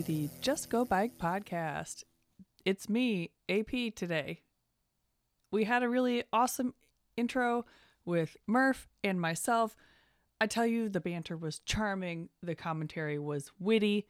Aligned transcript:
the 0.00 0.30
Just 0.40 0.70
Go 0.70 0.86
Bike 0.86 1.18
podcast. 1.18 2.04
It's 2.64 2.88
me, 2.88 3.30
AP, 3.50 3.94
today. 3.94 4.40
We 5.50 5.64
had 5.64 5.82
a 5.82 5.88
really 5.88 6.24
awesome 6.32 6.72
intro 7.14 7.66
with 8.06 8.38
Murph 8.46 8.88
and 9.04 9.20
myself. 9.20 9.76
I 10.40 10.46
tell 10.46 10.64
you, 10.64 10.88
the 10.88 11.00
banter 11.00 11.36
was 11.36 11.58
charming, 11.58 12.30
the 12.42 12.54
commentary 12.54 13.18
was 13.18 13.52
witty, 13.58 14.06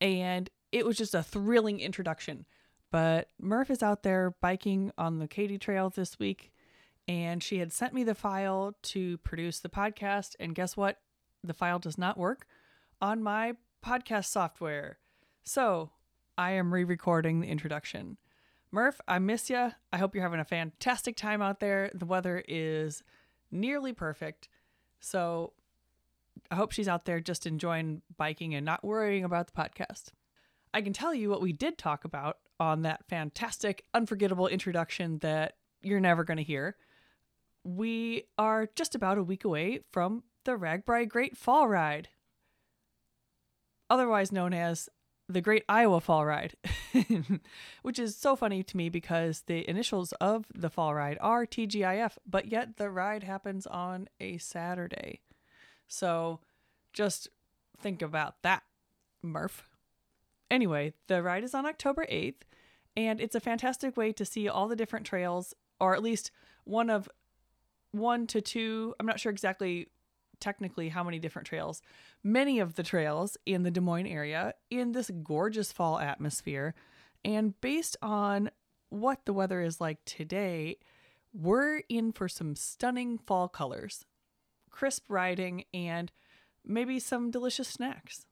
and 0.00 0.48
it 0.72 0.86
was 0.86 0.96
just 0.96 1.14
a 1.14 1.22
thrilling 1.22 1.80
introduction. 1.80 2.46
But 2.90 3.28
Murph 3.38 3.70
is 3.70 3.82
out 3.82 4.04
there 4.04 4.34
biking 4.40 4.92
on 4.96 5.18
the 5.18 5.28
Katy 5.28 5.58
Trail 5.58 5.90
this 5.90 6.18
week, 6.18 6.52
and 7.06 7.42
she 7.42 7.58
had 7.58 7.70
sent 7.72 7.92
me 7.92 8.02
the 8.02 8.14
file 8.14 8.76
to 8.84 9.18
produce 9.18 9.60
the 9.60 9.68
podcast. 9.68 10.36
And 10.40 10.54
guess 10.54 10.74
what? 10.74 11.00
The 11.44 11.54
file 11.54 11.78
does 11.78 11.98
not 11.98 12.16
work 12.16 12.46
on 13.02 13.22
my 13.22 13.56
podcast 13.84 14.26
software. 14.26 14.98
So 15.48 15.92
I 16.36 16.50
am 16.52 16.74
re 16.74 16.84
recording 16.84 17.40
the 17.40 17.48
introduction. 17.48 18.18
Murph, 18.70 19.00
I 19.08 19.18
miss 19.18 19.48
you. 19.48 19.70
I 19.90 19.96
hope 19.96 20.14
you're 20.14 20.22
having 20.22 20.40
a 20.40 20.44
fantastic 20.44 21.16
time 21.16 21.40
out 21.40 21.58
there. 21.58 21.90
The 21.94 22.04
weather 22.04 22.44
is 22.46 23.02
nearly 23.50 23.94
perfect. 23.94 24.50
So 25.00 25.54
I 26.50 26.56
hope 26.56 26.72
she's 26.72 26.86
out 26.86 27.06
there 27.06 27.20
just 27.20 27.46
enjoying 27.46 28.02
biking 28.18 28.54
and 28.54 28.66
not 28.66 28.84
worrying 28.84 29.24
about 29.24 29.46
the 29.46 29.54
podcast. 29.54 30.08
I 30.74 30.82
can 30.82 30.92
tell 30.92 31.14
you 31.14 31.30
what 31.30 31.40
we 31.40 31.54
did 31.54 31.78
talk 31.78 32.04
about 32.04 32.36
on 32.60 32.82
that 32.82 33.08
fantastic, 33.08 33.86
unforgettable 33.94 34.48
introduction 34.48 35.16
that 35.20 35.54
you're 35.80 35.98
never 35.98 36.24
going 36.24 36.36
to 36.36 36.42
hear. 36.42 36.76
We 37.64 38.24
are 38.36 38.68
just 38.76 38.94
about 38.94 39.16
a 39.16 39.22
week 39.22 39.46
away 39.46 39.80
from 39.92 40.24
the 40.44 40.58
RAGBRAI 40.58 41.08
Great 41.08 41.38
Fall 41.38 41.68
Ride, 41.68 42.10
otherwise 43.88 44.30
known 44.30 44.52
as 44.52 44.90
the 45.28 45.40
Great 45.40 45.64
Iowa 45.68 46.00
Fall 46.00 46.24
Ride, 46.24 46.54
which 47.82 47.98
is 47.98 48.16
so 48.16 48.34
funny 48.34 48.62
to 48.62 48.76
me 48.76 48.88
because 48.88 49.42
the 49.42 49.68
initials 49.68 50.12
of 50.12 50.46
the 50.54 50.70
fall 50.70 50.94
ride 50.94 51.18
are 51.20 51.44
TGIF, 51.44 52.12
but 52.26 52.46
yet 52.46 52.78
the 52.78 52.90
ride 52.90 53.24
happens 53.24 53.66
on 53.66 54.08
a 54.20 54.38
Saturday. 54.38 55.20
So 55.86 56.40
just 56.92 57.28
think 57.78 58.00
about 58.00 58.42
that, 58.42 58.62
Murph. 59.22 59.68
Anyway, 60.50 60.94
the 61.08 61.22
ride 61.22 61.44
is 61.44 61.54
on 61.54 61.66
October 61.66 62.06
8th, 62.10 62.42
and 62.96 63.20
it's 63.20 63.34
a 63.34 63.40
fantastic 63.40 63.96
way 63.96 64.12
to 64.12 64.24
see 64.24 64.48
all 64.48 64.66
the 64.66 64.76
different 64.76 65.04
trails, 65.04 65.54
or 65.78 65.94
at 65.94 66.02
least 66.02 66.30
one 66.64 66.88
of 66.88 67.08
one 67.92 68.26
to 68.28 68.40
two. 68.40 68.94
I'm 68.98 69.06
not 69.06 69.20
sure 69.20 69.30
exactly 69.30 69.88
technically 70.40 70.88
how 70.88 71.04
many 71.04 71.18
different 71.18 71.46
trails, 71.46 71.82
many 72.22 72.58
of 72.58 72.74
the 72.74 72.82
trails 72.82 73.36
in 73.46 73.62
the 73.62 73.70
Des 73.70 73.80
Moines 73.80 74.06
area 74.06 74.54
in 74.70 74.92
this 74.92 75.10
gorgeous 75.22 75.72
fall 75.72 75.98
atmosphere. 75.98 76.74
And 77.24 77.60
based 77.60 77.96
on 78.02 78.50
what 78.90 79.24
the 79.24 79.32
weather 79.32 79.60
is 79.60 79.80
like 79.80 80.04
today, 80.04 80.78
we're 81.32 81.82
in 81.88 82.12
for 82.12 82.28
some 82.28 82.54
stunning 82.54 83.18
fall 83.18 83.48
colors, 83.48 84.04
crisp 84.70 85.04
riding, 85.08 85.64
and 85.74 86.10
maybe 86.64 86.98
some 86.98 87.30
delicious 87.30 87.68
snacks. 87.68 88.26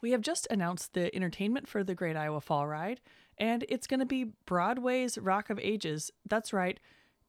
We 0.00 0.12
have 0.12 0.20
just 0.20 0.46
announced 0.50 0.94
the 0.94 1.14
entertainment 1.14 1.68
for 1.68 1.84
the 1.84 1.94
Great 1.94 2.16
Iowa 2.16 2.40
Fall 2.40 2.66
Ride, 2.66 3.00
and 3.36 3.64
it's 3.68 3.86
going 3.86 4.00
to 4.00 4.06
be 4.06 4.32
Broadway's 4.46 5.18
Rock 5.18 5.50
of 5.50 5.58
Ages. 5.58 6.10
That's 6.28 6.52
right, 6.52 6.78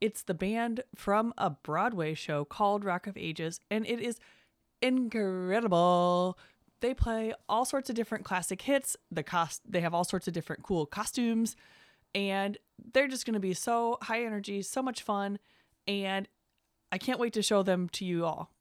it's 0.01 0.23
the 0.23 0.33
band 0.33 0.83
from 0.95 1.33
a 1.37 1.51
Broadway 1.51 2.15
show 2.15 2.43
called 2.43 2.83
Rock 2.83 3.07
of 3.07 3.15
Ages, 3.15 3.59
and 3.69 3.85
it 3.85 3.99
is 3.99 4.19
incredible. 4.81 6.37
They 6.81 6.95
play 6.95 7.33
all 7.47 7.63
sorts 7.63 7.89
of 7.89 7.95
different 7.95 8.25
classic 8.25 8.63
hits. 8.63 8.97
The 9.11 9.23
cost 9.23 9.61
they 9.69 9.81
have 9.81 9.93
all 9.93 10.03
sorts 10.03 10.27
of 10.27 10.33
different 10.33 10.63
cool 10.63 10.87
costumes, 10.87 11.55
and 12.15 12.57
they're 12.93 13.07
just 13.07 13.25
going 13.25 13.35
to 13.35 13.39
be 13.39 13.53
so 13.53 13.99
high 14.01 14.23
energy, 14.23 14.63
so 14.63 14.81
much 14.81 15.03
fun, 15.03 15.37
and 15.87 16.27
I 16.91 16.97
can't 16.97 17.19
wait 17.19 17.33
to 17.33 17.43
show 17.43 17.61
them 17.61 17.87
to 17.89 18.05
you 18.05 18.25
all. 18.25 18.51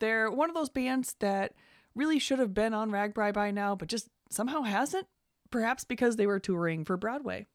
They're 0.00 0.30
one 0.30 0.50
of 0.50 0.56
those 0.56 0.68
bands 0.68 1.14
that 1.20 1.54
really 1.94 2.18
should 2.18 2.40
have 2.40 2.52
been 2.52 2.74
on 2.74 2.90
RAGBRAI 2.90 3.32
by 3.32 3.50
now, 3.52 3.76
but 3.76 3.88
just 3.88 4.08
somehow 4.30 4.62
hasn't. 4.62 5.06
Perhaps 5.48 5.84
because 5.84 6.16
they 6.16 6.26
were 6.26 6.40
touring 6.40 6.84
for 6.84 6.96
Broadway. 6.96 7.46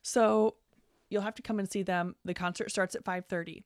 So 0.00 0.54
you'll 1.10 1.22
have 1.22 1.34
to 1.36 1.42
come 1.42 1.58
and 1.58 1.70
see 1.70 1.82
them. 1.82 2.16
The 2.24 2.34
concert 2.34 2.70
starts 2.70 2.94
at 2.94 3.04
5:30. 3.04 3.64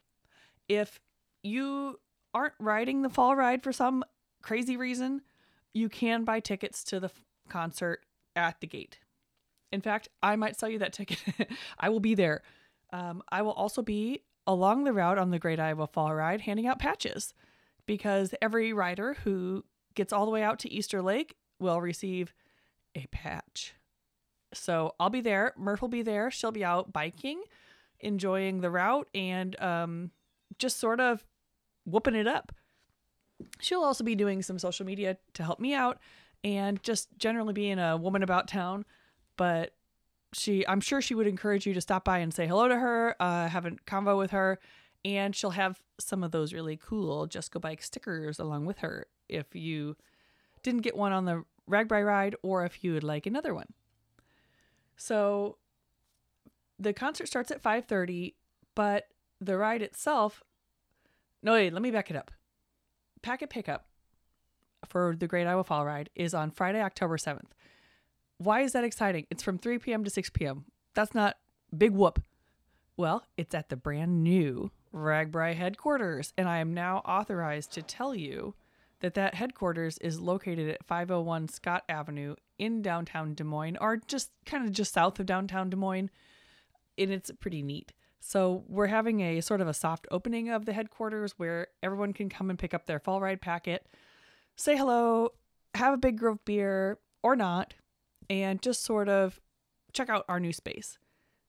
If 0.68 1.00
you 1.42 1.98
aren't 2.32 2.54
riding 2.58 3.02
the 3.02 3.08
fall 3.08 3.34
ride 3.34 3.62
for 3.62 3.72
some 3.72 4.04
crazy 4.42 4.76
reason, 4.76 5.22
you 5.74 5.88
can 5.88 6.24
buy 6.24 6.40
tickets 6.40 6.84
to 6.84 7.00
the 7.00 7.06
f- 7.06 7.24
concert 7.48 8.04
at 8.36 8.60
the 8.60 8.66
gate. 8.66 8.98
In 9.72 9.80
fact, 9.80 10.08
I 10.22 10.36
might 10.36 10.58
sell 10.58 10.68
you 10.68 10.78
that 10.78 10.92
ticket. 10.92 11.50
I 11.78 11.88
will 11.88 12.00
be 12.00 12.14
there. 12.14 12.42
Um, 12.92 13.22
I 13.30 13.42
will 13.42 13.52
also 13.52 13.82
be 13.82 14.22
along 14.46 14.84
the 14.84 14.92
route 14.92 15.18
on 15.18 15.30
the 15.30 15.38
Great 15.38 15.60
Iowa 15.60 15.86
Fall 15.86 16.14
Ride 16.14 16.40
handing 16.42 16.66
out 16.66 16.78
patches 16.78 17.34
because 17.86 18.34
every 18.42 18.72
rider 18.72 19.14
who 19.24 19.64
gets 19.94 20.12
all 20.12 20.24
the 20.24 20.30
way 20.30 20.42
out 20.42 20.58
to 20.60 20.72
Easter 20.72 21.02
Lake 21.02 21.36
will 21.58 21.80
receive 21.80 22.34
a 22.94 23.06
patch. 23.12 23.74
So 24.52 24.94
I'll 24.98 25.10
be 25.10 25.20
there. 25.20 25.54
Murph 25.56 25.80
will 25.82 25.88
be 25.88 26.02
there. 26.02 26.30
She'll 26.30 26.52
be 26.52 26.64
out 26.64 26.92
biking, 26.92 27.42
enjoying 28.00 28.60
the 28.60 28.70
route, 28.70 29.08
and 29.14 29.60
um, 29.60 30.10
just 30.58 30.78
sort 30.78 31.00
of 31.00 31.24
whooping 31.84 32.14
it 32.14 32.26
up. 32.26 32.52
She'll 33.60 33.82
also 33.82 34.04
be 34.04 34.14
doing 34.14 34.42
some 34.42 34.58
social 34.58 34.84
media 34.84 35.16
to 35.34 35.42
help 35.42 35.60
me 35.60 35.74
out 35.74 35.98
and 36.42 36.82
just 36.82 37.08
generally 37.18 37.52
being 37.52 37.78
a 37.78 37.96
woman 37.96 38.22
about 38.22 38.48
town. 38.48 38.84
But 39.36 39.74
she, 40.32 40.66
I'm 40.66 40.80
sure 40.80 41.00
she 41.00 41.14
would 41.14 41.26
encourage 41.26 41.66
you 41.66 41.74
to 41.74 41.80
stop 41.80 42.04
by 42.04 42.18
and 42.18 42.32
say 42.32 42.46
hello 42.46 42.68
to 42.68 42.76
her, 42.76 43.16
uh, 43.20 43.48
have 43.48 43.66
a 43.66 43.72
convo 43.86 44.18
with 44.18 44.30
her, 44.32 44.58
and 45.04 45.34
she'll 45.34 45.50
have 45.50 45.80
some 45.98 46.22
of 46.22 46.30
those 46.30 46.52
really 46.52 46.76
cool 46.76 47.26
Just 47.26 47.50
Go 47.50 47.60
Bike 47.60 47.82
stickers 47.82 48.38
along 48.38 48.66
with 48.66 48.78
her 48.78 49.06
if 49.28 49.54
you 49.54 49.96
didn't 50.62 50.82
get 50.82 50.96
one 50.96 51.12
on 51.12 51.24
the 51.24 51.44
RAGBRAI 51.68 52.04
ride 52.04 52.36
or 52.42 52.64
if 52.64 52.84
you 52.84 52.92
would 52.92 53.04
like 53.04 53.26
another 53.26 53.54
one. 53.54 53.66
So 55.00 55.56
the 56.78 56.92
concert 56.92 57.26
starts 57.26 57.50
at 57.50 57.62
5:30, 57.62 58.34
but 58.74 59.08
the 59.40 59.56
ride 59.56 59.80
itself 59.80 60.44
No, 61.42 61.52
wait, 61.52 61.72
let 61.72 61.80
me 61.80 61.90
back 61.90 62.10
it 62.10 62.16
up. 62.16 62.30
Packet 63.22 63.48
pickup 63.48 63.86
for 64.86 65.16
the 65.16 65.26
Great 65.26 65.46
Iowa 65.46 65.64
Fall 65.64 65.86
Ride 65.86 66.10
is 66.14 66.34
on 66.34 66.50
Friday, 66.50 66.82
October 66.82 67.16
7th. 67.16 67.52
Why 68.36 68.60
is 68.60 68.72
that 68.72 68.84
exciting? 68.84 69.26
It's 69.30 69.42
from 69.42 69.56
3 69.56 69.78
p.m. 69.78 70.04
to 70.04 70.10
6 70.10 70.28
p.m. 70.30 70.66
That's 70.94 71.14
not 71.14 71.38
big 71.74 71.92
whoop. 71.92 72.22
Well, 72.98 73.24
it's 73.38 73.54
at 73.54 73.70
the 73.70 73.76
brand 73.76 74.22
new 74.22 74.70
RAGBRAI 74.92 75.54
headquarters, 75.54 76.34
and 76.36 76.46
I 76.46 76.58
am 76.58 76.74
now 76.74 76.98
authorized 76.98 77.72
to 77.72 77.82
tell 77.82 78.14
you 78.14 78.54
that 79.00 79.14
that 79.14 79.34
headquarters 79.34 79.98
is 79.98 80.20
located 80.20 80.68
at 80.68 80.86
501 80.86 81.48
Scott 81.48 81.84
Avenue 81.88 82.36
in 82.58 82.82
downtown 82.82 83.34
Des 83.34 83.44
Moines, 83.44 83.78
or 83.80 83.97
just 84.06 84.30
kind 84.44 84.64
of 84.64 84.72
just 84.72 84.92
south 84.92 85.18
of 85.18 85.26
downtown 85.26 85.70
Des 85.70 85.76
Moines, 85.76 86.10
and 86.98 87.10
it's 87.10 87.30
pretty 87.41 87.62
neat. 87.62 87.92
So 88.20 88.64
we're 88.68 88.88
having 88.88 89.20
a 89.20 89.41
sort 89.41 89.62
of 89.62 89.68
a 89.68 89.74
soft 89.74 90.06
opening 90.10 90.50
of 90.50 90.66
the 90.66 90.74
headquarters 90.74 91.32
where 91.38 91.68
everyone 91.82 92.12
can 92.12 92.28
come 92.28 92.50
and 92.50 92.58
pick 92.58 92.74
up 92.74 92.86
their 92.86 92.98
fall 93.00 93.20
ride 93.20 93.41
packet, 93.41 93.86
say 94.56 94.76
hello, 94.76 95.30
have 95.74 95.94
a 95.94 95.98
Big 95.98 96.18
Grove 96.18 96.44
beer 96.44 96.98
or 97.22 97.34
not, 97.34 97.74
and 98.28 98.60
just 98.60 98.84
sort 98.84 99.08
of 99.08 99.41
check 99.92 100.10
out 100.10 100.26
our 100.28 100.38
new 100.38 100.53
space. 100.53 100.98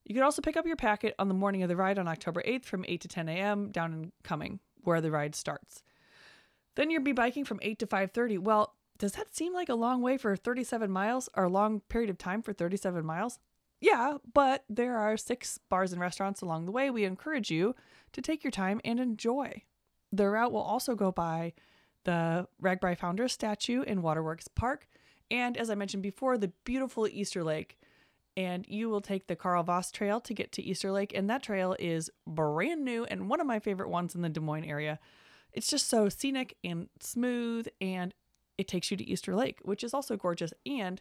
You 0.04 0.14
can 0.14 0.24
also 0.24 0.42
pick 0.42 0.56
up 0.56 0.66
your 0.66 0.76
packet 0.76 1.14
on 1.18 1.28
the 1.28 1.34
morning 1.34 1.62
of 1.62 1.68
the 1.68 1.76
ride 1.76 1.98
on 1.98 2.08
October 2.08 2.42
8th 2.46 2.64
from 2.64 2.84
8 2.88 3.00
to 3.02 3.08
10 3.08 3.28
a.m. 3.28 3.70
down 3.70 3.92
in 3.92 4.12
Cumming, 4.24 4.60
where 4.82 5.00
the 5.00 5.10
ride 5.10 5.34
starts. 5.34 5.82
Then 6.74 6.90
you'll 6.90 7.02
be 7.02 7.12
biking 7.12 7.44
from 7.44 7.60
8 7.62 7.78
to 7.80 7.86
5:30. 7.86 8.38
Well, 8.38 8.74
does 8.98 9.12
that 9.12 9.34
seem 9.34 9.52
like 9.52 9.68
a 9.68 9.74
long 9.74 10.00
way 10.00 10.16
for 10.16 10.36
37 10.36 10.90
miles 10.90 11.28
or 11.34 11.44
a 11.44 11.50
long 11.50 11.80
period 11.80 12.10
of 12.10 12.18
time 12.18 12.42
for 12.42 12.52
37 12.52 13.04
miles? 13.04 13.38
Yeah, 13.80 14.18
but 14.32 14.64
there 14.68 14.96
are 14.96 15.16
six 15.16 15.58
bars 15.68 15.92
and 15.92 16.00
restaurants 16.00 16.40
along 16.40 16.66
the 16.66 16.72
way. 16.72 16.88
We 16.88 17.04
encourage 17.04 17.50
you 17.50 17.74
to 18.12 18.22
take 18.22 18.44
your 18.44 18.52
time 18.52 18.80
and 18.84 19.00
enjoy. 19.00 19.64
The 20.12 20.28
route 20.28 20.52
will 20.52 20.60
also 20.60 20.94
go 20.94 21.10
by 21.10 21.54
the 22.04 22.46
RAGBRAI 22.62 22.96
Founders 22.98 23.32
statue 23.32 23.82
in 23.82 24.02
Waterworks 24.02 24.46
Park, 24.46 24.86
and 25.30 25.56
as 25.56 25.70
I 25.70 25.74
mentioned 25.74 26.02
before, 26.02 26.38
the 26.38 26.52
beautiful 26.64 27.08
Easter 27.08 27.42
Lake. 27.42 27.78
And 28.36 28.66
you 28.66 28.88
will 28.88 29.00
take 29.00 29.26
the 29.26 29.36
Carl 29.36 29.62
Voss 29.62 29.90
Trail 29.90 30.20
to 30.20 30.32
get 30.32 30.52
to 30.52 30.62
Easter 30.62 30.90
Lake, 30.90 31.12
and 31.14 31.28
that 31.28 31.42
trail 31.42 31.76
is 31.78 32.10
brand 32.26 32.84
new 32.84 33.04
and 33.04 33.28
one 33.28 33.40
of 33.40 33.46
my 33.46 33.58
favorite 33.58 33.90
ones 33.90 34.14
in 34.14 34.22
the 34.22 34.28
Des 34.28 34.40
Moines 34.40 34.64
area. 34.64 34.98
It's 35.52 35.68
just 35.68 35.88
so 35.88 36.08
scenic 36.08 36.56
and 36.64 36.88
smooth, 37.00 37.68
and 37.80 38.14
it 38.58 38.68
takes 38.68 38.90
you 38.90 38.96
to 38.96 39.04
Easter 39.04 39.34
Lake, 39.34 39.58
which 39.62 39.84
is 39.84 39.92
also 39.94 40.16
gorgeous. 40.16 40.52
And, 40.64 41.00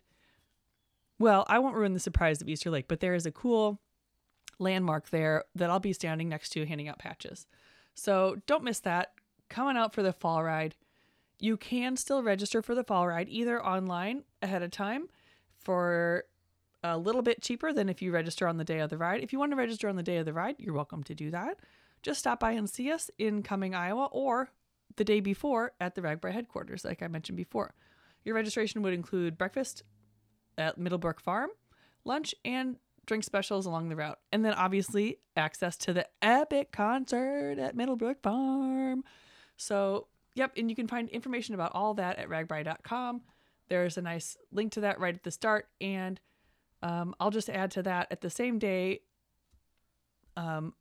well, 1.20 1.46
I 1.48 1.60
won't 1.60 1.76
ruin 1.76 1.94
the 1.94 2.00
surprise 2.00 2.42
of 2.42 2.50
Easter 2.50 2.70
Lake, 2.70 2.88
but 2.88 3.00
there 3.00 3.16
is 3.16 3.26
a 3.26 3.32
cool 3.32 3.80
landmark 4.60 5.10
there 5.10 5.46
that 5.56 5.70
I'll 5.70 5.80
be 5.80 5.94
standing 5.94 6.30
next 6.30 6.50
to 6.50 6.66
handing 6.66 6.88
out 6.88 7.00
patches. 7.00 7.48
So 7.94 8.38
don't 8.46 8.64
miss 8.64 8.80
that. 8.82 9.14
Coming 9.50 9.78
out 9.78 9.94
for 9.94 10.04
the 10.04 10.14
fall 10.14 10.44
ride. 10.44 10.76
you 11.42 11.58
can 11.58 11.98
still 11.98 12.24
register 12.24 12.62
for 12.62 12.76
the 12.76 12.84
fall 12.84 13.08
ride 13.08 13.28
either 13.28 13.64
online 13.66 14.24
ahead 14.42 14.62
of 14.62 14.72
time 14.72 15.08
for 15.60 16.24
a 16.84 16.98
little 16.98 17.22
bit 17.22 17.42
cheaper 17.42 17.74
than 17.74 17.90
if 17.90 18.02
you 18.02 18.12
register 18.12 18.48
on 18.48 18.58
the 18.58 18.64
day 18.64 18.80
of 18.80 18.90
the 18.90 18.98
ride. 18.98 19.22
If 19.24 19.34
you 19.34 19.40
want 19.40 19.52
to 19.52 19.56
register 19.56 19.90
on 19.90 19.96
the 19.96 20.04
day 20.04 20.18
of 20.18 20.26
the 20.26 20.34
ride, 20.34 20.56
you're 20.60 20.74
welcome 20.74 21.04
to 21.04 21.16
do 21.16 21.32
that. 21.32 21.58
Just 22.02 22.20
stop 22.20 22.40
by 22.40 22.52
and 22.52 22.70
see 22.70 22.92
us 22.92 23.12
in 23.18 23.44
Cumming, 23.44 23.76
Iowa, 23.76 24.06
or 24.12 24.50
the 24.96 25.04
day 25.04 25.20
before 25.20 25.74
at 25.80 25.96
the 25.96 26.02
RAGBRAI 26.02 26.32
headquarters, 26.32 26.84
like 26.84 27.02
I 27.02 27.08
mentioned 27.08 27.38
before. 27.38 27.74
Your 28.24 28.36
registration 28.36 28.82
would 28.82 28.94
include 28.94 29.38
breakfast 29.38 29.84
at 30.58 30.78
Middlebrook 30.78 31.20
Farm, 31.20 31.50
lunch, 32.04 32.36
and 32.44 32.78
drink 33.06 33.24
specials 33.24 33.66
along 33.66 33.90
the 33.90 33.96
route. 33.96 34.20
And 34.32 34.46
then 34.46 34.54
obviously 34.54 35.18
access 35.36 35.78
to 35.78 35.94
the 35.94 36.08
epic 36.22 36.72
concert 36.72 37.58
at 37.58 37.76
Middlebrook 37.76 38.22
Farm. 38.22 39.04
So, 39.58 40.08
yep, 40.36 40.54
and 40.58 40.70
you 40.70 40.76
can 40.76 40.88
find 40.88 41.10
information 41.10 41.56
about 41.56 41.72
all 41.74 41.94
that 41.96 42.18
at 42.18 42.30
ragbrai.com. 42.30 43.22
There's 43.70 43.98
a 43.98 44.02
nice 44.02 44.38
link 44.52 44.74
to 44.74 44.82
that 44.82 45.00
right 45.00 45.16
at 45.16 45.24
the 45.24 45.32
start. 45.32 45.68
And 45.80 46.20
um, 46.84 47.16
I'll 47.20 47.32
just 47.32 47.50
add 47.50 47.72
to 47.72 47.84
that 47.84 48.08
at 48.12 48.22
the 48.22 48.30
same 48.30 48.60
day, 48.60 49.02
um, 50.36 50.74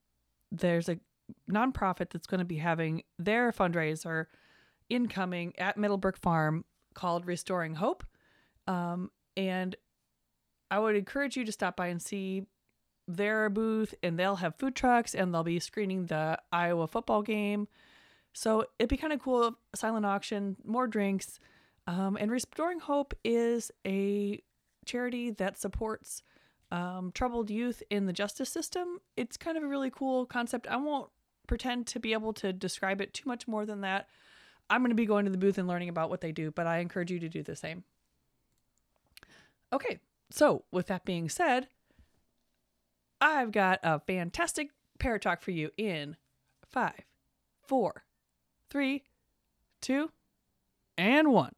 there's 0.52 0.88
a 0.88 0.98
nonprofit 1.50 2.10
that's 2.10 2.26
going 2.26 2.38
to 2.38 2.44
be 2.44 2.56
having 2.56 3.02
their 3.18 3.52
fundraiser 3.52 4.26
in 4.88 5.08
Cumming 5.08 5.54
at 5.58 5.76
Middlebrook 5.76 6.16
Farm 6.16 6.64
called 6.94 7.26
Restoring 7.26 7.74
Hope. 7.74 8.04
Um, 8.66 9.10
and 9.36 9.76
I 10.70 10.78
would 10.78 10.96
encourage 10.96 11.36
you 11.36 11.44
to 11.44 11.52
stop 11.52 11.76
by 11.76 11.88
and 11.88 12.00
see 12.00 12.46
their 13.08 13.50
booth, 13.50 13.94
and 14.02 14.18
they'll 14.18 14.36
have 14.36 14.56
food 14.56 14.76
trucks 14.76 15.14
and 15.14 15.34
they'll 15.34 15.42
be 15.42 15.58
screening 15.58 16.06
the 16.06 16.38
Iowa 16.52 16.86
football 16.86 17.22
game. 17.22 17.66
So 18.32 18.66
it'd 18.78 18.88
be 18.88 18.96
kind 18.96 19.12
of 19.12 19.20
cool. 19.20 19.56
Silent 19.74 20.06
auction, 20.06 20.56
more 20.64 20.86
drinks. 20.86 21.40
Um, 21.86 22.16
and 22.20 22.30
Restoring 22.30 22.78
Hope 22.78 23.14
is 23.24 23.72
a 23.86 24.40
charity 24.84 25.30
that 25.32 25.58
supports 25.58 26.22
um, 26.70 27.10
troubled 27.12 27.50
youth 27.50 27.82
in 27.90 28.06
the 28.06 28.12
justice 28.12 28.48
system. 28.48 28.98
It's 29.16 29.36
kind 29.36 29.56
of 29.56 29.64
a 29.64 29.68
really 29.68 29.90
cool 29.90 30.26
concept. 30.26 30.68
I 30.68 30.76
won't 30.76 31.10
pretend 31.50 31.84
to 31.84 31.98
be 31.98 32.12
able 32.12 32.32
to 32.32 32.52
describe 32.52 33.00
it 33.00 33.12
too 33.12 33.28
much 33.28 33.48
more 33.48 33.66
than 33.66 33.80
that. 33.80 34.08
I'm 34.70 34.82
going 34.82 34.92
to 34.92 34.94
be 34.94 35.04
going 35.04 35.24
to 35.24 35.32
the 35.32 35.36
booth 35.36 35.58
and 35.58 35.66
learning 35.66 35.88
about 35.88 36.08
what 36.08 36.20
they 36.20 36.30
do, 36.30 36.52
but 36.52 36.64
I 36.64 36.78
encourage 36.78 37.10
you 37.10 37.18
to 37.18 37.28
do 37.28 37.42
the 37.42 37.56
same. 37.56 37.82
Okay, 39.72 39.98
so 40.30 40.62
with 40.70 40.86
that 40.86 41.04
being 41.04 41.28
said, 41.28 41.66
I've 43.20 43.50
got 43.50 43.80
a 43.82 43.98
fantastic 43.98 44.70
parrot 45.00 45.22
talk 45.22 45.42
for 45.42 45.50
you 45.50 45.72
in 45.76 46.14
five, 46.68 47.00
four, 47.66 48.04
three, 48.70 49.02
two, 49.80 50.12
and 50.96 51.32
one. 51.32 51.56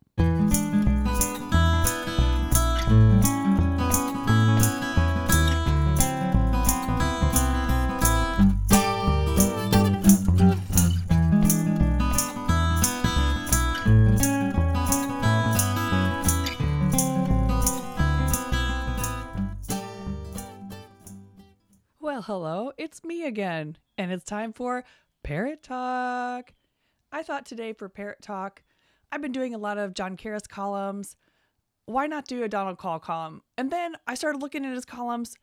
Well, 22.22 22.38
hello, 22.38 22.72
it's 22.78 23.02
me 23.02 23.24
again, 23.26 23.76
and 23.98 24.12
it's 24.12 24.22
time 24.22 24.52
for 24.52 24.84
Parrot 25.24 25.64
Talk. 25.64 26.54
I 27.10 27.24
thought 27.24 27.44
today 27.44 27.72
for 27.72 27.88
Parrot 27.88 28.22
Talk, 28.22 28.62
I've 29.10 29.20
been 29.20 29.32
doing 29.32 29.56
a 29.56 29.58
lot 29.58 29.76
of 29.76 29.92
John 29.92 30.16
Karras 30.16 30.48
columns. 30.48 31.16
Why 31.86 32.06
not 32.06 32.28
do 32.28 32.44
a 32.44 32.48
Donald 32.48 32.78
Kaul 32.78 33.00
column? 33.00 33.42
And 33.58 33.72
then 33.72 33.96
I 34.06 34.14
started 34.14 34.40
looking 34.40 34.64
at 34.64 34.72
his 34.72 34.84
columns. 34.84 35.34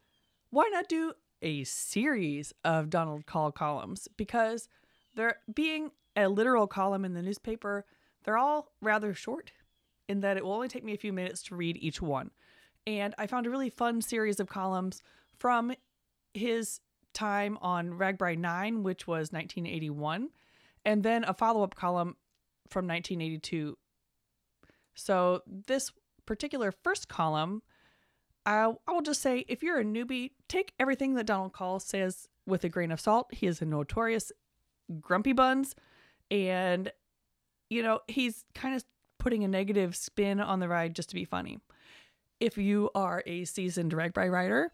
Why 0.52 0.70
not 0.72 0.88
do 0.88 1.12
a 1.42 1.66
series 1.66 2.54
of 2.64 2.90
Donald 2.90 3.26
Kaul 3.26 3.52
columns? 3.52 4.08
Because 4.16 4.70
they're 5.16 5.40
being 5.54 5.92
a 6.16 6.30
literal 6.30 6.66
column 6.66 7.04
in 7.04 7.14
the 7.14 7.22
newspaper, 7.22 7.86
they're 8.24 8.38
all 8.38 8.72
rather 8.82 9.14
short 9.14 9.52
in 10.08 10.22
that 10.22 10.38
it 10.38 10.46
will 10.46 10.54
only 10.54 10.70
take 10.70 10.86
me 10.86 10.94
a 10.94 10.98
few 10.98 11.12
minutes 11.12 11.44
to 11.44 11.58
read 11.58 11.76
each 11.82 12.02
one. 12.02 12.32
And 12.88 13.14
I 13.18 13.28
found 13.28 13.48
a 13.48 13.50
really 13.50 13.70
fun 13.70 14.02
series 14.02 14.40
of 14.40 14.48
columns 14.48 15.02
from 15.38 15.74
his 16.34 16.80
time 17.14 17.58
on 17.62 17.92
RAGBRAI 17.92 18.38
9, 18.38 18.84
which 18.84 19.08
was 19.08 19.32
1981, 19.32 20.30
and 20.86 21.04
then 21.04 21.24
a 21.24 21.34
follow 21.34 21.64
up 21.64 21.76
column 21.76 22.16
from 22.70 22.88
1982. 22.88 23.78
So, 24.96 25.42
this 25.48 25.92
particular 26.26 26.72
first 26.72 27.08
column, 27.08 27.62
I, 28.46 28.74
I 28.88 28.92
will 28.92 29.02
just 29.02 29.22
say 29.22 29.46
if 29.48 29.64
you're 29.64 29.80
a 29.80 29.86
newbie, 29.86 30.32
take 30.48 30.74
everything 30.80 31.16
that 31.16 31.26
Donald 31.26 31.54
Kaul 31.54 31.80
says 31.80 32.28
with 32.46 32.64
a 32.64 32.70
grain 32.70 32.92
of 32.92 33.00
salt. 33.00 33.34
He 33.34 33.48
is 33.48 33.62
a 33.62 33.66
notorious 33.66 34.32
grumpy 35.02 35.34
buns, 35.34 35.76
and, 36.30 36.92
you 37.70 37.82
know, 37.82 38.00
he's 38.08 38.46
kind 38.56 38.76
of 38.76 38.84
putting 39.20 39.44
a 39.44 39.48
negative 39.48 39.96
spin 39.96 40.40
on 40.40 40.60
the 40.60 40.70
ride 40.70 40.96
just 40.96 41.10
to 41.10 41.16
be 41.16 41.26
funny. 41.26 41.60
If 42.40 42.58
you 42.58 42.90
are 42.96 43.22
a 43.26 43.44
seasoned 43.46 43.92
RAGBRAI 43.92 44.32
writer, 44.32 44.72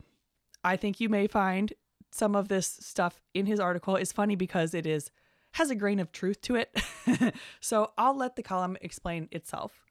I 0.65 0.77
think 0.77 0.99
you 0.99 1.09
may 1.09 1.27
find 1.27 1.71
some 2.11 2.35
of 2.35 2.47
this 2.47 2.65
stuff 2.65 3.21
in 3.33 3.45
his 3.45 3.59
article 3.59 3.95
is 3.95 4.11
funny 4.11 4.35
because 4.35 4.73
it 4.73 4.87
is 4.87 5.11
has 5.53 5.69
a 5.69 5.75
grain 5.75 5.99
of 5.99 6.11
truth 6.11 6.41
to 6.41 6.55
it. 6.55 6.75
so 7.61 7.91
I'll 7.97 8.17
let 8.17 8.35
the 8.35 8.43
column 8.43 8.75
explain 8.81 9.29
itself. 9.31 9.85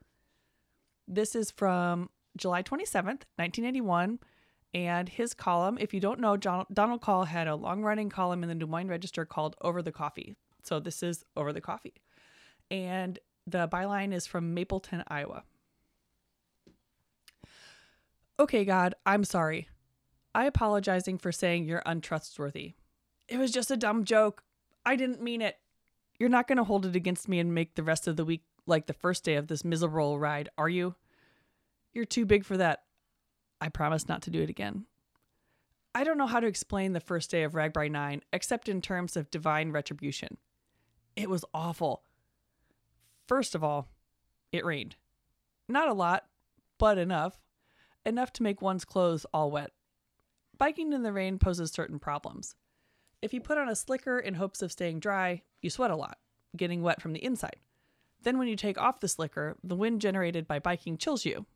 This 1.09 1.35
is 1.35 1.51
from 1.51 2.11
July 2.37 2.63
27th, 2.63 3.23
1981. 3.37 4.19
And 4.75 5.09
his 5.09 5.33
column, 5.33 5.79
if 5.81 5.95
you 5.95 6.01
don't 6.01 6.19
know, 6.19 6.37
John, 6.37 6.67
Donald 6.73 7.01
Kaul 7.01 7.25
had 7.25 7.47
a 7.47 7.55
long 7.55 7.83
running 7.83 8.11
column 8.11 8.43
in 8.43 8.49
the 8.49 8.55
Des 8.57 8.67
Moines 8.67 8.89
Register 8.89 9.25
called 9.25 9.55
Over 9.63 9.81
the 9.81 9.93
Coffee. 9.93 10.35
So 10.65 10.81
this 10.81 11.03
is 11.03 11.25
Over 11.37 11.53
the 11.53 11.61
Coffee. 11.61 11.95
And 12.71 13.19
the 13.47 13.69
byline 13.69 14.13
is 14.13 14.27
from 14.27 14.53
Mapleton, 14.53 15.05
Iowa. 15.07 15.45
Okay, 18.41 18.65
God, 18.65 18.97
I'm 19.07 19.23
sorry. 19.23 19.69
I 20.35 20.47
apologizing 20.47 21.19
for 21.19 21.31
saying 21.31 21.65
you're 21.65 21.83
untrustworthy. 21.87 22.75
It 23.29 23.39
was 23.39 23.53
just 23.53 23.71
a 23.71 23.77
dumb 23.77 24.05
joke. 24.05 24.43
I 24.85 24.97
didn't 24.97 25.23
mean 25.23 25.41
it. 25.41 25.59
You're 26.19 26.29
not 26.29 26.49
going 26.49 26.59
to 26.59 26.65
hold 26.65 26.87
it 26.87 26.97
against 26.97 27.29
me 27.29 27.39
and 27.39 27.55
make 27.55 27.75
the 27.75 27.83
rest 27.83 28.09
of 28.09 28.17
the 28.17 28.25
week 28.25 28.43
like 28.67 28.87
the 28.87 28.93
first 28.93 29.25
day 29.25 29.37
of 29.37 29.47
this 29.47 29.65
miserable 29.65 30.19
ride, 30.19 30.49
are 30.59 30.69
you? 30.69 30.95
You're 31.93 32.05
too 32.05 32.27
big 32.27 32.45
for 32.45 32.57
that. 32.57 32.83
I 33.61 33.69
promise 33.69 34.09
not 34.09 34.23
to 34.23 34.31
do 34.31 34.43
it 34.43 34.51
again. 34.51 34.87
I 35.95 36.03
don't 36.03 36.19
know 36.19 36.27
how 36.27 36.41
to 36.41 36.47
explain 36.47 36.93
the 36.93 37.01
first 37.01 37.31
day 37.31 37.45
of 37.45 37.53
RAGBRAI 37.53 37.91
9 37.91 38.23
except 38.33 38.69
in 38.69 38.81
terms 38.81 39.17
of 39.17 39.31
divine 39.31 39.71
retribution. 39.71 40.39
It 41.15 41.31
was 41.31 41.45
awful. 41.55 42.03
First 43.29 43.55
of 43.55 43.63
all, 43.63 43.89
it 44.51 44.65
rained. 44.65 44.97
Not 45.69 45.89
a 45.89 45.95
lot, 45.95 46.25
but 46.79 46.99
enough. 46.99 47.39
Enough 48.05 48.33
to 48.35 48.43
make 48.43 48.61
one's 48.61 48.85
clothes 48.85 49.25
all 49.33 49.53
wet 49.53 49.71
biking 50.59 50.93
in 50.93 51.03
the 51.03 51.13
rain 51.13 51.39
poses 51.39 51.71
certain 51.71 51.99
problems. 51.99 52.55
If 53.23 53.33
you 53.33 53.41
put 53.41 53.59
on 53.59 53.69
a 53.69 53.77
slicker 53.77 54.19
in 54.19 54.35
hopes 54.35 54.63
of 54.63 54.73
staying 54.73 55.01
dry, 55.01 55.43
you 55.63 55.71
sweat 55.71 55.91
a 55.91 55.97
lot, 55.97 56.19
getting 56.57 56.83
wet 56.83 57.01
from 57.01 57.13
the 57.13 57.25
inside. 57.25 57.57
Then, 58.23 58.39
when 58.39 58.49
you 58.49 58.57
take 58.57 58.79
off 58.79 59.01
the 59.01 59.09
slicker, 59.09 59.57
the 59.63 59.77
wind 59.77 60.01
generated 60.01 60.47
by 60.47 60.59
biking 60.59 60.97
chills 60.97 61.25
you. 61.25 61.47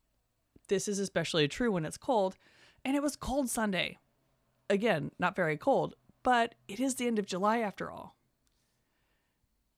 This 0.69 0.87
is 0.87 0.99
especially 0.99 1.49
true 1.49 1.73
when 1.73 1.85
it's 1.85 1.97
cold, 1.97 2.37
and 2.85 2.97
it 2.97 3.03
was 3.03 3.17
cold 3.17 3.49
Sunday. 3.49 3.99
Again, 4.71 5.11
not 5.19 5.37
very 5.37 5.57
cold, 5.57 5.95
but 6.23 6.55
it 6.69 6.79
is 6.79 6.97
the 6.97 7.07
end 7.07 7.19
of 7.19 7.27
July 7.27 7.59
after 7.59 7.91
all. 7.91 8.17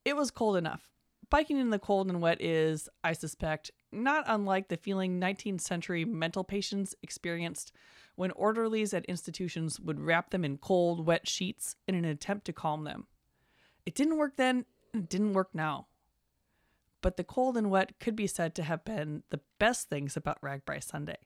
It 0.03 0.15
was 0.15 0.31
cold 0.31 0.57
enough. 0.57 0.89
Biking 1.29 1.57
in 1.57 1.69
the 1.69 1.79
cold 1.79 2.09
and 2.09 2.21
wet 2.21 2.41
is, 2.41 2.89
I 3.03 3.13
suspect, 3.13 3.71
not 3.91 4.23
unlike 4.27 4.67
the 4.67 4.77
feeling 4.77 5.19
19th 5.19 5.61
century 5.61 6.05
mental 6.05 6.43
patients 6.43 6.95
experienced 7.01 7.71
when 8.15 8.31
orderlies 8.31 8.93
at 8.93 9.05
institutions 9.05 9.79
would 9.79 9.99
wrap 9.99 10.29
them 10.29 10.45
in 10.45 10.57
cold, 10.57 11.05
wet 11.05 11.27
sheets 11.27 11.75
in 11.87 11.95
an 11.95 12.05
attempt 12.05 12.45
to 12.45 12.53
calm 12.53 12.83
them. 12.83 13.07
It 13.85 13.95
didn't 13.95 14.17
work 14.17 14.37
then, 14.37 14.65
and 14.93 15.03
it 15.03 15.09
didn't 15.09 15.33
work 15.33 15.49
now. 15.53 15.87
But 17.01 17.17
the 17.17 17.23
cold 17.23 17.57
and 17.57 17.71
wet 17.71 17.99
could 17.99 18.15
be 18.15 18.27
said 18.27 18.53
to 18.55 18.63
have 18.63 18.85
been 18.85 19.23
the 19.29 19.39
best 19.57 19.89
things 19.89 20.15
about 20.15 20.41
RAGBRAI 20.41 20.83
Sunday. 20.83 21.17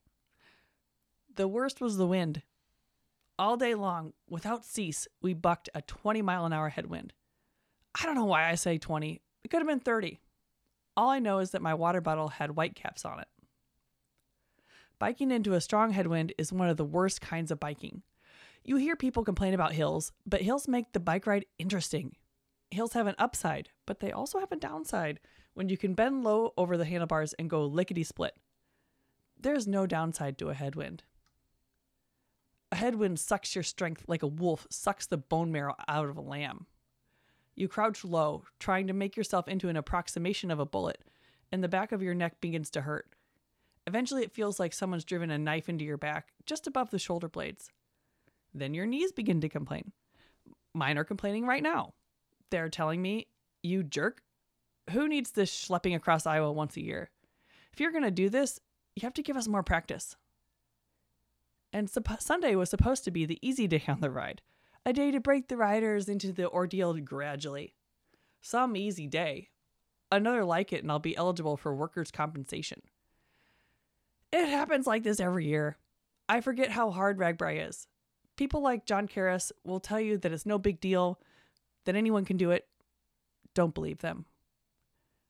The 1.35 1.47
worst 1.47 1.81
was 1.81 1.97
the 1.97 2.07
wind. 2.07 2.43
All 3.37 3.57
day 3.57 3.75
long, 3.75 4.13
without 4.29 4.63
cease, 4.63 5.07
we 5.21 5.33
bucked 5.33 5.69
a 5.75 5.81
20 5.81 6.21
mile 6.21 6.45
an 6.45 6.53
hour 6.53 6.69
headwind. 6.69 7.11
I 7.99 8.05
don't 8.05 8.15
know 8.15 8.25
why 8.25 8.49
I 8.49 8.55
say 8.55 8.77
20. 8.77 9.21
It 9.43 9.49
could 9.49 9.59
have 9.59 9.67
been 9.67 9.81
30. 9.81 10.19
All 10.97 11.09
I 11.09 11.19
know 11.19 11.39
is 11.39 11.51
that 11.51 11.61
my 11.61 11.73
water 11.73 12.01
bottle 12.01 12.29
had 12.29 12.51
whitecaps 12.51 13.05
on 13.05 13.19
it. 13.19 13.27
Biking 14.97 15.31
into 15.31 15.53
a 15.53 15.61
strong 15.61 15.91
headwind 15.91 16.33
is 16.37 16.53
one 16.53 16.69
of 16.69 16.77
the 16.77 16.85
worst 16.85 17.19
kinds 17.19 17.51
of 17.51 17.59
biking. 17.59 18.01
You 18.63 18.77
hear 18.77 18.95
people 18.95 19.23
complain 19.23 19.53
about 19.53 19.73
hills, 19.73 20.13
but 20.25 20.41
hills 20.41 20.67
make 20.67 20.93
the 20.93 20.99
bike 20.99 21.27
ride 21.27 21.45
interesting. 21.59 22.15
Hills 22.71 22.93
have 22.93 23.07
an 23.07 23.15
upside, 23.19 23.69
but 23.85 23.99
they 23.99 24.11
also 24.11 24.39
have 24.39 24.51
a 24.51 24.57
downside 24.57 25.19
when 25.53 25.69
you 25.69 25.77
can 25.77 25.93
bend 25.93 26.23
low 26.23 26.53
over 26.57 26.77
the 26.77 26.85
handlebars 26.85 27.33
and 27.33 27.49
go 27.49 27.65
lickety 27.65 28.03
split. 28.03 28.35
There's 29.39 29.67
no 29.67 29.85
downside 29.85 30.37
to 30.39 30.49
a 30.49 30.53
headwind. 30.53 31.03
A 32.71 32.77
headwind 32.77 33.19
sucks 33.19 33.53
your 33.53 33.63
strength 33.63 34.05
like 34.07 34.23
a 34.23 34.27
wolf 34.27 34.65
sucks 34.69 35.05
the 35.05 35.17
bone 35.17 35.51
marrow 35.51 35.75
out 35.87 36.09
of 36.09 36.17
a 36.17 36.21
lamb. 36.21 36.65
You 37.55 37.67
crouch 37.67 38.03
low, 38.03 38.43
trying 38.59 38.87
to 38.87 38.93
make 38.93 39.15
yourself 39.15 39.47
into 39.47 39.69
an 39.69 39.77
approximation 39.77 40.51
of 40.51 40.59
a 40.59 40.65
bullet, 40.65 41.03
and 41.51 41.63
the 41.63 41.69
back 41.69 41.91
of 41.91 42.01
your 42.01 42.13
neck 42.13 42.41
begins 42.41 42.69
to 42.71 42.81
hurt. 42.81 43.07
Eventually, 43.87 44.23
it 44.23 44.33
feels 44.33 44.59
like 44.59 44.73
someone's 44.73 45.05
driven 45.05 45.31
a 45.31 45.37
knife 45.37 45.69
into 45.69 45.85
your 45.85 45.97
back, 45.97 46.33
just 46.45 46.67
above 46.67 46.89
the 46.89 46.99
shoulder 46.99 47.29
blades. 47.29 47.69
Then 48.53 48.73
your 48.73 48.85
knees 48.85 49.11
begin 49.11 49.41
to 49.41 49.49
complain. 49.49 49.91
Mine 50.73 50.97
are 50.97 51.03
complaining 51.03 51.45
right 51.45 51.63
now. 51.63 51.93
They're 52.51 52.69
telling 52.69 53.01
me, 53.01 53.27
You 53.63 53.83
jerk, 53.83 54.21
who 54.91 55.07
needs 55.07 55.31
this 55.31 55.51
schlepping 55.51 55.95
across 55.95 56.25
Iowa 56.25 56.51
once 56.51 56.75
a 56.77 56.83
year? 56.83 57.09
If 57.71 57.79
you're 57.79 57.91
going 57.91 58.03
to 58.03 58.11
do 58.11 58.29
this, 58.29 58.59
you 58.95 59.01
have 59.03 59.13
to 59.15 59.23
give 59.23 59.37
us 59.37 59.47
more 59.47 59.63
practice. 59.63 60.15
And 61.73 61.89
sup- 61.89 62.21
Sunday 62.21 62.55
was 62.55 62.69
supposed 62.69 63.03
to 63.03 63.11
be 63.11 63.25
the 63.25 63.39
easy 63.41 63.67
day 63.67 63.83
on 63.87 63.99
the 63.99 64.09
ride, 64.09 64.41
a 64.85 64.93
day 64.93 65.11
to 65.11 65.19
break 65.19 65.47
the 65.47 65.57
riders 65.57 66.07
into 66.07 66.31
the 66.31 66.49
ordeal 66.49 66.93
gradually. 66.95 67.73
Some 68.41 68.77
easy 68.77 69.07
day. 69.07 69.49
Another 70.11 70.45
like 70.45 70.71
it, 70.71 70.83
and 70.83 70.91
I'll 70.91 70.99
be 70.99 71.17
eligible 71.17 71.57
for 71.57 71.73
workers' 71.73 72.11
compensation. 72.11 72.81
It 74.31 74.47
happens 74.47 74.85
like 74.85 75.03
this 75.03 75.19
every 75.19 75.47
year. 75.47 75.77
I 76.29 76.41
forget 76.41 76.71
how 76.71 76.91
hard 76.91 77.17
RAGBRAI 77.17 77.67
is. 77.67 77.87
People 78.35 78.61
like 78.61 78.85
John 78.85 79.07
Karras 79.07 79.51
will 79.63 79.79
tell 79.79 79.99
you 79.99 80.17
that 80.17 80.31
it's 80.31 80.45
no 80.45 80.59
big 80.59 80.79
deal, 80.79 81.19
that 81.85 81.95
anyone 81.95 82.25
can 82.25 82.37
do 82.37 82.51
it. 82.51 82.67
Don't 83.53 83.73
believe 83.73 83.99
them. 83.99 84.25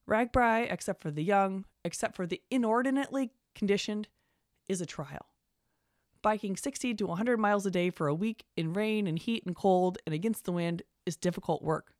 RAGBRAI, 0.10 0.72
except 0.72 1.02
for 1.02 1.12
the 1.12 1.24
young, 1.24 1.66
except 1.84 2.16
for 2.16 2.28
the 2.28 2.42
inordinately 2.52 3.32
conditioned, 3.54 4.08
is 4.68 4.82
a 4.82 4.86
trial. 4.86 5.28
Biking 6.26 6.58
60 6.58 6.96
to 6.96 7.06
100 7.06 7.38
miles 7.38 7.68
a 7.68 7.70
day 7.70 7.92
for 7.92 8.08
a 8.08 8.16
week 8.16 8.46
in 8.58 8.74
rain 8.74 9.06
and 9.06 9.20
heat 9.20 9.46
and 9.46 9.56
cold 9.56 10.00
and 10.08 10.16
against 10.16 10.46
the 10.46 10.52
wind 10.52 10.82
is 11.06 11.16
difficult 11.16 11.62
work. 11.62 11.94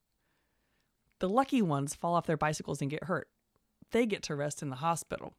The 1.20 1.30
lucky 1.30 1.62
ones 1.62 1.94
fall 1.94 2.16
off 2.16 2.26
their 2.26 2.36
bicycles 2.36 2.82
and 2.82 2.90
get 2.90 3.04
hurt. 3.04 3.30
They 3.92 4.08
get 4.08 4.24
to 4.24 4.36
rest 4.36 4.64
in 4.64 4.72
the 4.72 4.78
hospital. 4.78 5.36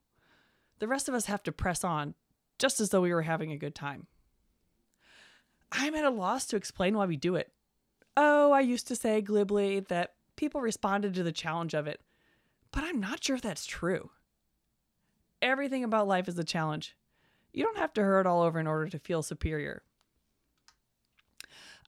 The 0.78 0.86
rest 0.86 1.08
of 1.08 1.16
us 1.16 1.26
have 1.26 1.42
to 1.42 1.50
press 1.50 1.82
on, 1.82 2.14
just 2.60 2.78
as 2.78 2.90
though 2.90 3.00
we 3.00 3.12
were 3.12 3.22
having 3.22 3.50
a 3.50 3.58
good 3.58 3.74
time. 3.74 4.06
I'm 5.72 5.96
at 5.96 6.04
a 6.04 6.10
loss 6.10 6.46
to 6.46 6.56
explain 6.56 6.96
why 6.96 7.06
we 7.06 7.16
do 7.16 7.34
it. 7.34 7.50
Oh, 8.16 8.52
I 8.52 8.60
used 8.60 8.86
to 8.86 8.94
say 8.94 9.20
glibly 9.20 9.80
that 9.80 10.14
people 10.36 10.60
responded 10.60 11.12
to 11.14 11.24
the 11.24 11.32
challenge 11.32 11.74
of 11.74 11.88
it, 11.88 12.00
but 12.70 12.84
I'm 12.84 13.00
not 13.00 13.24
sure 13.24 13.34
if 13.34 13.42
that's 13.42 13.66
true. 13.66 14.10
Everything 15.42 15.82
about 15.82 16.06
life 16.06 16.28
is 16.28 16.38
a 16.38 16.44
challenge. 16.44 16.94
You 17.56 17.64
don't 17.64 17.78
have 17.78 17.94
to 17.94 18.02
hurt 18.02 18.26
all 18.26 18.42
over 18.42 18.60
in 18.60 18.66
order 18.66 18.86
to 18.90 18.98
feel 18.98 19.22
superior. 19.22 19.82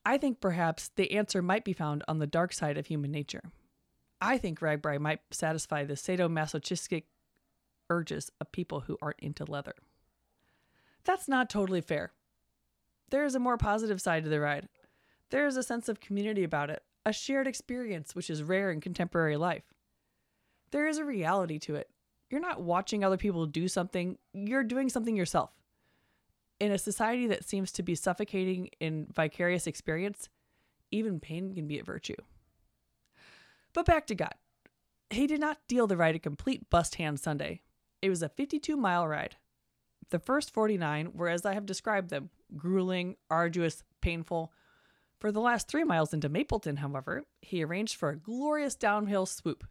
I 0.02 0.16
think 0.16 0.40
perhaps 0.40 0.90
the 0.96 1.12
answer 1.12 1.42
might 1.42 1.62
be 1.62 1.74
found 1.74 2.02
on 2.08 2.20
the 2.20 2.26
dark 2.26 2.54
side 2.54 2.78
of 2.78 2.86
human 2.86 3.12
nature. 3.12 3.42
I 4.18 4.38
think 4.38 4.60
RAGBRAI 4.60 4.98
might 4.98 5.20
satisfy 5.30 5.84
the 5.84 5.92
sadomasochistic 5.92 7.02
urges 7.90 8.32
of 8.40 8.50
people 8.50 8.80
who 8.80 8.96
aren't 9.02 9.20
into 9.20 9.44
leather. 9.44 9.74
That's 11.04 11.28
not 11.28 11.50
totally 11.50 11.82
fair. 11.82 12.12
There 13.10 13.26
is 13.26 13.34
a 13.34 13.38
more 13.38 13.58
positive 13.58 14.00
side 14.00 14.24
to 14.24 14.30
the 14.30 14.40
ride. 14.40 14.70
There 15.28 15.46
is 15.46 15.58
a 15.58 15.62
sense 15.62 15.90
of 15.90 16.00
community 16.00 16.44
about 16.44 16.70
it, 16.70 16.82
a 17.04 17.12
shared 17.12 17.46
experience 17.46 18.14
which 18.14 18.30
is 18.30 18.42
rare 18.42 18.70
in 18.70 18.80
contemporary 18.80 19.36
life. 19.36 19.64
There 20.70 20.88
is 20.88 20.96
a 20.96 21.04
reality 21.04 21.58
to 21.58 21.74
it. 21.74 21.90
You're 22.30 22.40
not 22.40 22.62
watching 22.62 23.02
other 23.02 23.16
people 23.16 23.46
do 23.46 23.68
something, 23.68 24.18
you're 24.32 24.64
doing 24.64 24.88
something 24.88 25.16
yourself. 25.16 25.50
In 26.60 26.72
a 26.72 26.78
society 26.78 27.26
that 27.28 27.44
seems 27.44 27.72
to 27.72 27.82
be 27.82 27.94
suffocating 27.94 28.68
in 28.80 29.06
vicarious 29.14 29.66
experience, 29.66 30.28
even 30.90 31.20
pain 31.20 31.54
can 31.54 31.66
be 31.66 31.78
a 31.78 31.84
virtue. 31.84 32.16
But 33.72 33.86
back 33.86 34.06
to 34.08 34.14
God. 34.14 34.34
He 35.10 35.26
did 35.26 35.40
not 35.40 35.58
deal 35.68 35.86
the 35.86 35.96
ride 35.96 36.16
a 36.16 36.18
complete 36.18 36.68
bust 36.68 36.96
hand 36.96 37.20
Sunday. 37.20 37.62
It 38.02 38.10
was 38.10 38.22
a 38.22 38.28
52 38.28 38.76
mile 38.76 39.06
ride. 39.06 39.36
The 40.10 40.18
first 40.18 40.52
49 40.52 41.12
were 41.14 41.28
as 41.28 41.46
I 41.46 41.54
have 41.54 41.66
described 41.66 42.10
them 42.10 42.30
grueling, 42.56 43.16
arduous, 43.30 43.84
painful. 44.00 44.52
For 45.18 45.32
the 45.32 45.40
last 45.40 45.68
three 45.68 45.84
miles 45.84 46.14
into 46.14 46.28
Mapleton, 46.28 46.76
however, 46.76 47.24
he 47.40 47.62
arranged 47.62 47.96
for 47.96 48.10
a 48.10 48.16
glorious 48.16 48.74
downhill 48.74 49.26
swoop. 49.26 49.64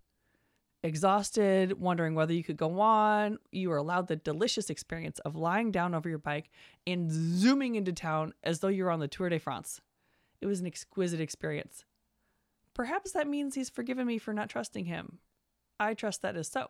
Exhausted, 0.88 1.74
wondering 1.82 2.16
whether 2.16 2.32
you 2.32 2.46
could 2.46 2.56
go 2.56 2.80
on, 2.80 3.40
you 3.52 3.70
were 3.70 3.76
allowed 3.76 4.08
the 4.08 4.16
delicious 4.16 4.70
experience 4.70 5.20
of 5.20 5.36
lying 5.36 5.70
down 5.70 5.94
over 5.94 6.08
your 6.08 6.18
bike 6.18 6.50
and 6.88 7.12
zooming 7.12 7.76
into 7.76 7.92
town 7.92 8.34
as 8.42 8.62
though 8.62 8.70
you 8.70 8.86
were 8.86 8.92
on 8.92 9.02
the 9.02 9.08
Tour 9.10 9.28
de 9.28 9.38
France. 9.38 9.82
It 10.40 10.46
was 10.46 10.62
an 10.62 10.66
exquisite 10.66 11.20
experience. 11.20 11.84
Perhaps 12.74 13.12
that 13.12 13.28
means 13.28 13.54
he's 13.54 13.70
forgiven 13.70 14.08
me 14.08 14.18
for 14.18 14.34
not 14.34 14.50
trusting 14.50 14.86
him. 14.86 15.18
I 15.78 15.94
trust 15.94 16.22
that 16.22 16.38
is 16.38 16.48
so. 16.48 16.70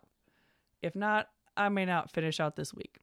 If 0.81 0.95
not, 0.95 1.27
I 1.55 1.69
may 1.69 1.85
not 1.85 2.09
finish 2.09 2.39
out 2.39 2.55
this 2.55 2.73
week. 2.73 2.97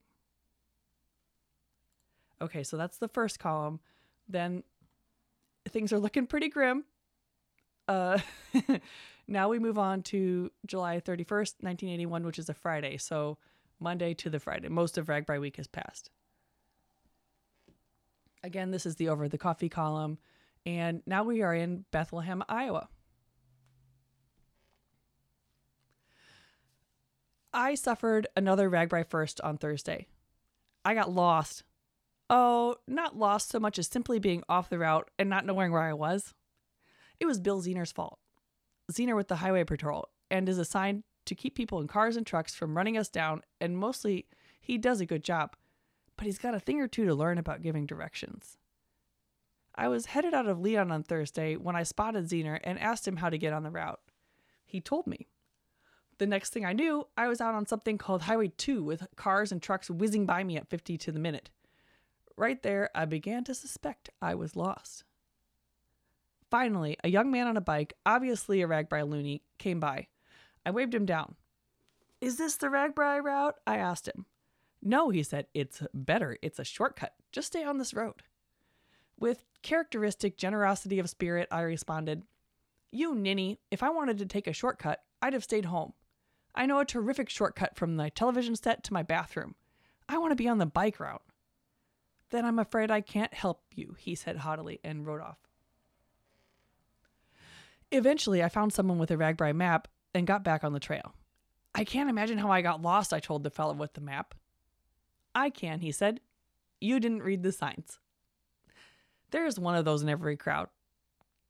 Okay, 2.43 2.65
so 2.65 2.77
that's 2.77 2.99
the 2.99 3.07
first 3.07 3.39
column. 3.39 3.79
Then 4.29 4.65
things 5.69 5.93
are 5.93 6.01
looking 6.01 6.27
pretty 6.27 6.49
grim. 6.49 6.83
Uh, 7.87 8.19
now 9.27 9.49
we 9.49 9.59
move 9.59 9.79
on 9.79 10.03
to 10.05 10.51
July 10.67 11.01
31st, 11.01 11.57
1981, 11.61 12.25
which 12.25 12.39
is 12.39 12.49
a 12.49 12.55
Friday. 12.55 12.97
So 12.97 13.39
Monday 13.81 14.15
to 14.15 14.31
the 14.31 14.41
Friday. 14.41 14.69
Most 14.69 14.99
of 14.99 15.07
RAGBRAI 15.07 15.41
week 15.41 15.57
has 15.57 15.67
passed. 15.67 16.11
Again, 18.43 18.71
this 18.71 18.87
is 18.87 18.97
the 18.97 19.09
Over 19.09 19.29
the 19.29 19.39
Coffee 19.39 19.69
column. 19.69 20.19
And 20.67 21.03
now 21.07 21.25
we 21.25 21.43
are 21.43 21.55
in 21.55 21.85
Bethlehem, 21.91 22.43
Iowa. 22.49 22.89
I 27.53 27.75
suffered 27.75 28.27
another 28.37 28.69
RAGBRAI 28.69 29.09
first 29.09 29.41
on 29.41 29.59
Thursday. 29.59 30.09
I 30.85 30.95
got 30.95 31.11
lost. 31.11 31.63
Oh, 32.29 32.77
not 32.89 33.17
lost 33.17 33.51
so 33.51 33.61
much 33.61 33.79
as 33.79 33.87
simply 33.87 34.19
being 34.19 34.43
off 34.49 34.71
the 34.71 34.79
route 34.79 35.11
and 35.19 35.31
not 35.31 35.47
knowing 35.47 35.71
where 35.71 35.83
I 35.83 35.93
was. 35.93 36.35
It 37.21 37.27
was 37.27 37.39
Bill 37.39 37.63
Ziener's 37.63 37.93
fault. 37.93 38.19
Ziener 38.93 39.17
with 39.17 39.29
the 39.29 39.37
Highway 39.37 39.65
Patrol 39.65 40.09
and 40.31 40.49
is 40.49 40.59
assigned 40.59 41.05
to 41.27 41.35
keep 41.35 41.55
people 41.55 41.81
in 41.81 41.89
cars 41.89 42.17
and 42.17 42.27
trucks 42.27 42.55
from 42.55 42.77
running 42.77 42.99
us 42.99 43.09
down, 43.09 43.43
and 43.61 43.79
mostly 43.79 44.27
he 44.61 44.77
does 44.79 45.01
a 45.01 45.07
good 45.07 45.25
job, 45.25 45.57
but 46.17 46.27
he's 46.27 46.39
got 46.39 46.55
a 46.55 46.61
thing 46.61 46.81
or 46.81 46.89
two 46.89 47.07
to 47.07 47.15
learn 47.15 47.39
about 47.39 47.63
giving 47.63 47.87
directions. 47.87 48.59
I 49.75 49.89
was 49.89 50.07
headed 50.07 50.35
out 50.35 50.47
of 50.47 50.61
Leon 50.61 50.93
on 50.93 51.03
Thursday 51.03 51.57
when 51.57 51.75
I 51.75 51.83
spotted 51.83 52.27
Ziener 52.27 52.61
and 52.63 52.79
asked 52.79 53.09
him 53.09 53.17
how 53.17 53.31
to 53.31 53.39
get 53.39 53.53
on 53.53 53.65
the 53.65 53.71
route. 53.71 54.01
He 54.65 54.81
told 54.81 55.07
me. 55.07 55.29
The 56.19 56.27
next 56.27 56.53
thing 56.53 56.65
I 56.65 56.73
knew, 56.73 57.09
I 57.17 57.27
was 57.27 57.41
out 57.41 57.55
on 57.55 57.67
something 57.67 57.99
called 57.99 58.23
Highway 58.23 58.53
2 58.57 58.85
with 58.85 59.07
cars 59.17 59.51
and 59.51 59.61
trucks 59.61 59.91
whizzing 59.91 60.27
by 60.27 60.45
me 60.45 60.57
at 60.57 60.69
50 60.69 60.97
to 60.99 61.13
the 61.13 61.19
minute. 61.19 61.51
Right 62.37 62.63
there, 62.63 62.91
I 62.95 63.05
began 63.05 63.43
to 63.45 63.55
suspect 63.55 64.11
I 64.23 64.37
was 64.37 64.55
lost. 64.55 65.03
Finally, 66.55 66.97
a 67.03 67.09
young 67.09 67.33
man 67.33 67.49
on 67.49 67.57
a 67.57 67.61
bike, 67.61 67.95
obviously 68.07 68.63
a 68.63 68.69
RAGBRAI 68.69 69.11
loony, 69.11 69.43
came 69.59 69.81
by. 69.81 70.07
I 70.65 70.71
waved 70.71 70.95
him 70.95 71.05
down. 71.05 71.35
Is 72.21 72.37
this 72.37 72.55
the 72.55 72.69
RAGBRAI 72.69 73.25
route? 73.25 73.57
I 73.67 73.79
asked 73.79 74.07
him. 74.07 74.27
No, 74.81 75.11
he 75.11 75.25
said. 75.25 75.49
It's 75.53 75.83
better. 75.93 76.39
It's 76.43 76.61
a 76.61 76.65
shortcut. 76.65 77.15
Just 77.33 77.49
stay 77.49 77.65
on 77.65 77.79
this 77.79 77.93
road. 77.93 78.23
With 79.19 79.45
characteristic 79.63 80.37
generosity 80.37 81.01
of 81.01 81.11
spirit, 81.11 81.49
I 81.51 81.63
responded, 81.63 82.23
You 82.93 83.17
ninny, 83.17 83.59
if 83.73 83.83
I 83.83 83.91
wanted 83.91 84.19
to 84.19 84.27
take 84.27 84.47
a 84.47 84.53
shortcut, 84.53 85.01
I'd 85.21 85.33
have 85.33 85.43
stayed 85.43 85.65
home. 85.65 85.95
I 86.55 86.67
know 86.67 86.79
a 86.79 86.85
terrific 86.85 87.31
shortcut 87.31 87.75
from 87.75 87.97
my 87.97 88.11
television 88.11 88.55
set 88.55 88.85
to 88.85 88.93
my 88.93 89.03
bathroom. 89.03 89.57
I 90.09 90.19
want 90.19 90.31
to 90.31 90.37
be 90.37 90.47
on 90.47 90.59
the 90.59 90.67
bike 90.67 91.01
route. 91.01 91.25
Then 92.31 92.45
I'm 92.45 92.61
afraid 92.61 92.93
I 92.93 93.01
can't 93.01 93.35
help 93.35 93.63
you, 93.75 93.97
he 93.99 94.15
said 94.15 94.37
haughtily 94.37 94.79
and 94.85 95.05
rode 95.05 95.21
off. 95.21 95.39
Eventually, 97.91 98.43
I 98.43 98.49
found 98.49 98.73
someone 98.73 98.99
with 98.99 99.11
a 99.11 99.17
RAGBRAI 99.17 99.55
map 99.55 99.89
and 100.15 100.27
got 100.27 100.45
back 100.45 100.65
on 100.65 100.73
the 100.73 100.81
trail. 100.81 101.15
I 101.75 101.85
can't 101.85 102.11
imagine 102.11 102.39
how 102.39 102.51
I 102.51 102.63
got 102.63 102.83
lost, 102.83 103.13
I 103.13 103.21
told 103.21 103.43
the 103.43 103.51
fellow 103.51 103.75
with 103.75 103.95
the 103.95 104.01
map. 104.01 104.35
I 105.35 105.51
can, 105.51 105.81
he 105.81 105.91
said. 105.91 106.21
You 106.81 107.01
didn't 107.01 107.23
read 107.23 107.43
the 107.43 107.53
signs. 107.53 107.99
There's 109.31 109.59
one 109.59 109.75
of 109.75 109.85
those 109.85 110.03
in 110.03 110.09
every 110.09 110.37
crowd. 110.37 110.69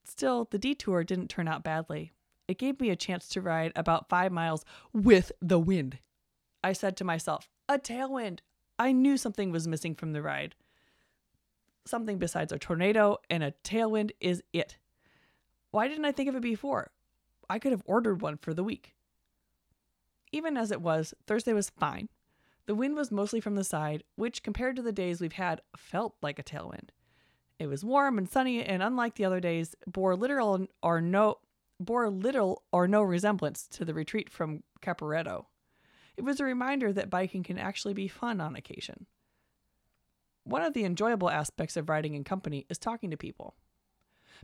Still, 0.04 0.48
the 0.50 0.58
detour 0.58 1.04
didn't 1.04 1.28
turn 1.28 1.48
out 1.48 1.64
badly. 1.64 2.12
It 2.48 2.58
gave 2.58 2.80
me 2.80 2.90
a 2.90 2.96
chance 2.96 3.28
to 3.28 3.40
ride 3.40 3.72
about 3.74 4.08
five 4.08 4.32
miles 4.32 4.64
with 4.92 5.32
the 5.40 5.58
wind. 5.58 5.98
I 6.62 6.72
said 6.72 6.96
to 6.98 7.04
myself, 7.04 7.48
a 7.68 7.78
tailwind. 7.78 8.40
I 8.78 8.92
knew 8.92 9.16
something 9.16 9.50
was 9.50 9.68
missing 9.68 9.94
from 9.94 10.12
the 10.12 10.22
ride. 10.22 10.54
Something 11.86 12.18
besides 12.18 12.52
a 12.52 12.58
tornado 12.58 13.18
and 13.28 13.42
a 13.42 13.52
tailwind 13.64 14.12
is 14.20 14.42
it. 14.52 14.78
Why 15.74 15.88
didn't 15.88 16.04
I 16.04 16.12
think 16.12 16.28
of 16.28 16.36
it 16.36 16.40
before? 16.40 16.92
I 17.50 17.58
could 17.58 17.72
have 17.72 17.82
ordered 17.84 18.22
one 18.22 18.36
for 18.36 18.54
the 18.54 18.62
week. 18.62 18.94
Even 20.30 20.56
as 20.56 20.70
it 20.70 20.80
was, 20.80 21.14
Thursday 21.26 21.52
was 21.52 21.68
fine. 21.68 22.08
The 22.66 22.76
wind 22.76 22.94
was 22.94 23.10
mostly 23.10 23.40
from 23.40 23.56
the 23.56 23.64
side, 23.64 24.04
which, 24.14 24.44
compared 24.44 24.76
to 24.76 24.82
the 24.82 24.92
days 24.92 25.20
we've 25.20 25.32
had, 25.32 25.62
felt 25.76 26.14
like 26.22 26.38
a 26.38 26.44
tailwind. 26.44 26.90
It 27.58 27.66
was 27.66 27.84
warm 27.84 28.18
and 28.18 28.30
sunny, 28.30 28.62
and 28.62 28.84
unlike 28.84 29.16
the 29.16 29.24
other 29.24 29.40
days, 29.40 29.74
bore 29.84 30.14
literal 30.14 30.68
or 30.80 31.00
no 31.00 31.38
bore 31.80 32.08
little 32.08 32.62
or 32.70 32.86
no 32.86 33.02
resemblance 33.02 33.66
to 33.66 33.84
the 33.84 33.94
retreat 33.94 34.30
from 34.30 34.62
Caporetto. 34.80 35.46
It 36.16 36.22
was 36.22 36.38
a 36.38 36.44
reminder 36.44 36.92
that 36.92 37.10
biking 37.10 37.42
can 37.42 37.58
actually 37.58 37.94
be 37.94 38.06
fun 38.06 38.40
on 38.40 38.54
occasion. 38.54 39.06
One 40.44 40.62
of 40.62 40.72
the 40.72 40.84
enjoyable 40.84 41.30
aspects 41.30 41.76
of 41.76 41.88
riding 41.88 42.14
in 42.14 42.22
company 42.22 42.64
is 42.70 42.78
talking 42.78 43.10
to 43.10 43.16
people. 43.16 43.56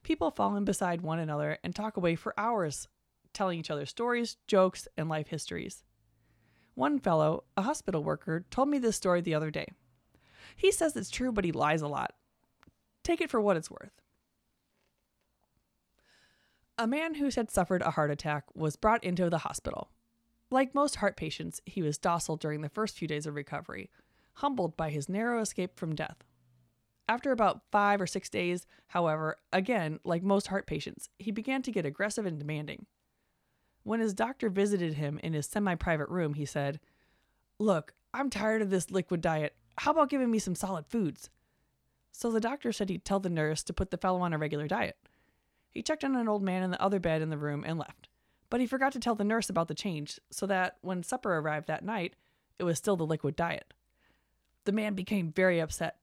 People 0.03 0.31
fall 0.31 0.57
in 0.57 0.65
beside 0.65 1.01
one 1.01 1.19
another 1.19 1.59
and 1.63 1.75
talk 1.75 1.97
away 1.97 2.15
for 2.15 2.35
hours, 2.39 2.89
telling 3.33 3.59
each 3.59 3.71
other 3.71 3.87
stories, 3.87 4.37
jokes, 4.47 4.89
and 4.97 5.09
life 5.09 5.29
histories. 5.29 5.85
One 6.75 6.99
fellow, 6.99 7.45
a 7.57 7.63
hospital 7.63 8.03
worker, 8.03 8.45
told 8.51 8.69
me 8.69 8.79
this 8.79 8.97
story 8.97 9.21
the 9.21 9.35
other 9.35 9.51
day. 9.51 9.67
He 10.57 10.73
says 10.73 10.97
it's 10.97 11.11
true, 11.11 11.33
but 11.33 11.45
he 11.45 11.53
lies 11.53 11.83
a 11.83 11.89
lot. 11.89 12.15
Take 13.03 13.21
it 13.21 13.31
for 13.31 13.41
what 13.41 13.57
it's 13.57 13.71
worth. 13.71 13.93
A 16.79 16.87
man 16.87 17.15
who 17.15 17.29
had 17.35 17.51
suffered 17.51 17.83
a 17.83 17.91
heart 17.91 18.11
attack 18.11 18.45
was 18.55 18.77
brought 18.77 19.05
into 19.05 19.29
the 19.29 19.39
hospital. 19.39 19.91
Like 20.51 20.75
most 20.75 20.97
heart 20.97 21.17
patients, 21.17 21.61
he 21.67 21.83
was 21.83 21.99
docile 21.99 22.37
during 22.37 22.63
the 22.63 22.69
first 22.69 22.97
few 22.97 23.07
days 23.07 23.27
of 23.27 23.35
recovery, 23.35 23.91
humbled 24.35 24.77
by 24.77 24.91
his 24.91 25.09
narrow 25.09 25.41
escape 25.41 25.79
from 25.79 25.95
death. 25.95 26.25
After 27.11 27.33
about 27.33 27.63
five 27.73 28.01
or 28.01 28.07
six 28.07 28.29
days, 28.31 28.69
however, 28.87 29.37
again, 29.53 29.99
like 30.05 30.23
most 30.23 30.47
heart 30.47 30.69
patients, 30.69 31.09
he 31.19 31.33
began 31.33 31.61
to 31.63 31.73
get 31.73 31.85
aggressive 31.85 32.25
and 32.25 32.39
demanding. 32.39 32.87
When 33.83 33.99
his 33.99 34.15
doctor 34.15 34.49
visited 34.49 34.95
him 34.95 35.19
in 35.21 35.33
his 35.33 35.47
semi 35.47 35.75
private 35.75 36.09
room, 36.09 36.35
he 36.35 36.45
said, 36.45 36.79
Look, 37.59 37.95
I'm 38.15 38.31
tired 38.31 38.63
of 38.63 38.71
this 38.71 38.93
liquid 38.93 39.23
diet. 39.23 39.57
How 39.79 39.91
about 39.91 40.09
giving 40.09 40.31
me 40.31 40.39
some 40.39 40.55
solid 40.55 40.87
foods? 40.87 41.31
So 42.13 42.31
the 42.31 42.39
doctor 42.39 42.71
said 42.71 42.89
he'd 42.89 43.05
tell 43.05 43.19
the 43.19 43.29
nurse 43.29 43.65
to 43.65 43.73
put 43.73 43.91
the 43.91 43.99
fellow 43.99 44.21
on 44.21 44.33
a 44.33 44.39
regular 44.39 44.69
diet. 44.69 44.97
He 45.69 45.83
checked 45.83 46.05
on 46.05 46.15
an 46.15 46.29
old 46.29 46.45
man 46.45 46.63
in 46.63 46.71
the 46.71 46.81
other 46.81 47.01
bed 47.01 47.23
in 47.23 47.31
the 47.31 47.37
room 47.37 47.65
and 47.67 47.77
left. 47.77 48.09
But 48.51 48.61
he 48.61 48.69
forgot 48.69 48.93
to 48.93 49.01
tell 49.01 49.17
the 49.17 49.25
nurse 49.25 49.51
about 49.51 49.67
the 49.67 49.75
change, 49.75 50.21
so 50.31 50.47
that 50.47 50.77
when 50.81 51.03
supper 51.03 51.37
arrived 51.37 51.67
that 51.67 51.85
night, 51.85 52.15
it 52.61 52.63
was 52.63 52.79
still 52.79 52.97
the 52.97 53.05
liquid 53.05 53.35
diet. 53.35 53.75
The 54.65 54.71
man 54.71 54.95
became 54.95 55.33
very 55.33 55.59
upset. 55.59 55.97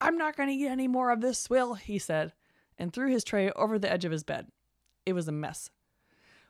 I'm 0.00 0.18
not 0.18 0.36
going 0.36 0.48
to 0.48 0.54
eat 0.54 0.68
any 0.68 0.88
more 0.88 1.10
of 1.10 1.20
this 1.20 1.38
swill, 1.38 1.74
he 1.74 1.98
said, 1.98 2.32
and 2.78 2.92
threw 2.92 3.10
his 3.10 3.24
tray 3.24 3.50
over 3.52 3.78
the 3.78 3.90
edge 3.90 4.04
of 4.04 4.12
his 4.12 4.24
bed. 4.24 4.48
It 5.06 5.14
was 5.14 5.28
a 5.28 5.32
mess. 5.32 5.70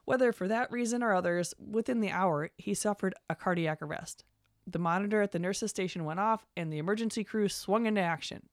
Whether 0.04 0.32
for 0.32 0.48
that 0.48 0.70
reason 0.70 1.02
or 1.02 1.14
others, 1.14 1.54
within 1.58 2.00
the 2.00 2.10
hour, 2.10 2.50
he 2.56 2.74
suffered 2.74 3.14
a 3.28 3.34
cardiac 3.34 3.82
arrest. 3.82 4.24
The 4.66 4.78
monitor 4.78 5.22
at 5.22 5.32
the 5.32 5.38
nurse's 5.38 5.70
station 5.70 6.04
went 6.04 6.20
off, 6.20 6.46
and 6.56 6.72
the 6.72 6.78
emergency 6.78 7.22
crew 7.22 7.48
swung 7.48 7.86
into 7.86 8.00
action. 8.00 8.48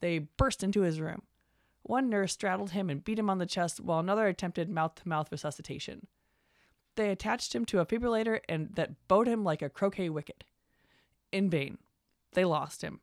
They 0.00 0.18
burst 0.18 0.62
into 0.62 0.82
his 0.82 1.00
room. 1.00 1.22
One 1.82 2.10
nurse 2.10 2.32
straddled 2.32 2.70
him 2.70 2.90
and 2.90 3.04
beat 3.04 3.18
him 3.18 3.30
on 3.30 3.38
the 3.38 3.46
chest 3.46 3.80
while 3.80 4.00
another 4.00 4.26
attempted 4.26 4.68
mouth 4.68 4.96
to 4.96 5.08
mouth 5.08 5.32
resuscitation. 5.32 6.06
They 6.96 7.10
attached 7.10 7.54
him 7.54 7.64
to 7.66 7.80
a 7.80 7.86
defibrillator 7.86 8.40
and 8.48 8.74
that 8.74 9.08
bowed 9.08 9.26
him 9.26 9.44
like 9.44 9.62
a 9.62 9.70
croquet 9.70 10.10
wicket. 10.10 10.44
In 11.32 11.48
vain. 11.48 11.78
They 12.32 12.44
lost 12.44 12.82
him. 12.82 13.00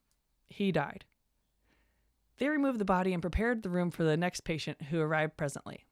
He 0.50 0.72
died. 0.72 1.06
They 2.38 2.50
removed 2.50 2.80
the 2.80 2.86
body 2.86 3.14
and 3.14 3.22
prepared 3.22 3.64
the 3.64 3.70
room 3.70 3.92
for 3.92 4.04
the 4.04 4.18
next 4.18 4.42
patient 4.42 4.84
who 4.84 5.00
arrived 5.00 5.38
presently. 5.38 5.86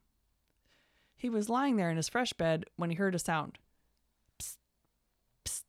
He 1.16 1.28
was 1.28 1.48
lying 1.48 1.76
there 1.76 1.90
in 1.90 1.96
his 1.96 2.08
fresh 2.08 2.32
bed 2.32 2.64
when 2.76 2.90
he 2.90 2.96
heard 2.96 3.14
a 3.14 3.18
sound. 3.18 3.58
Psst, 4.38 4.56
psst. 5.44 5.64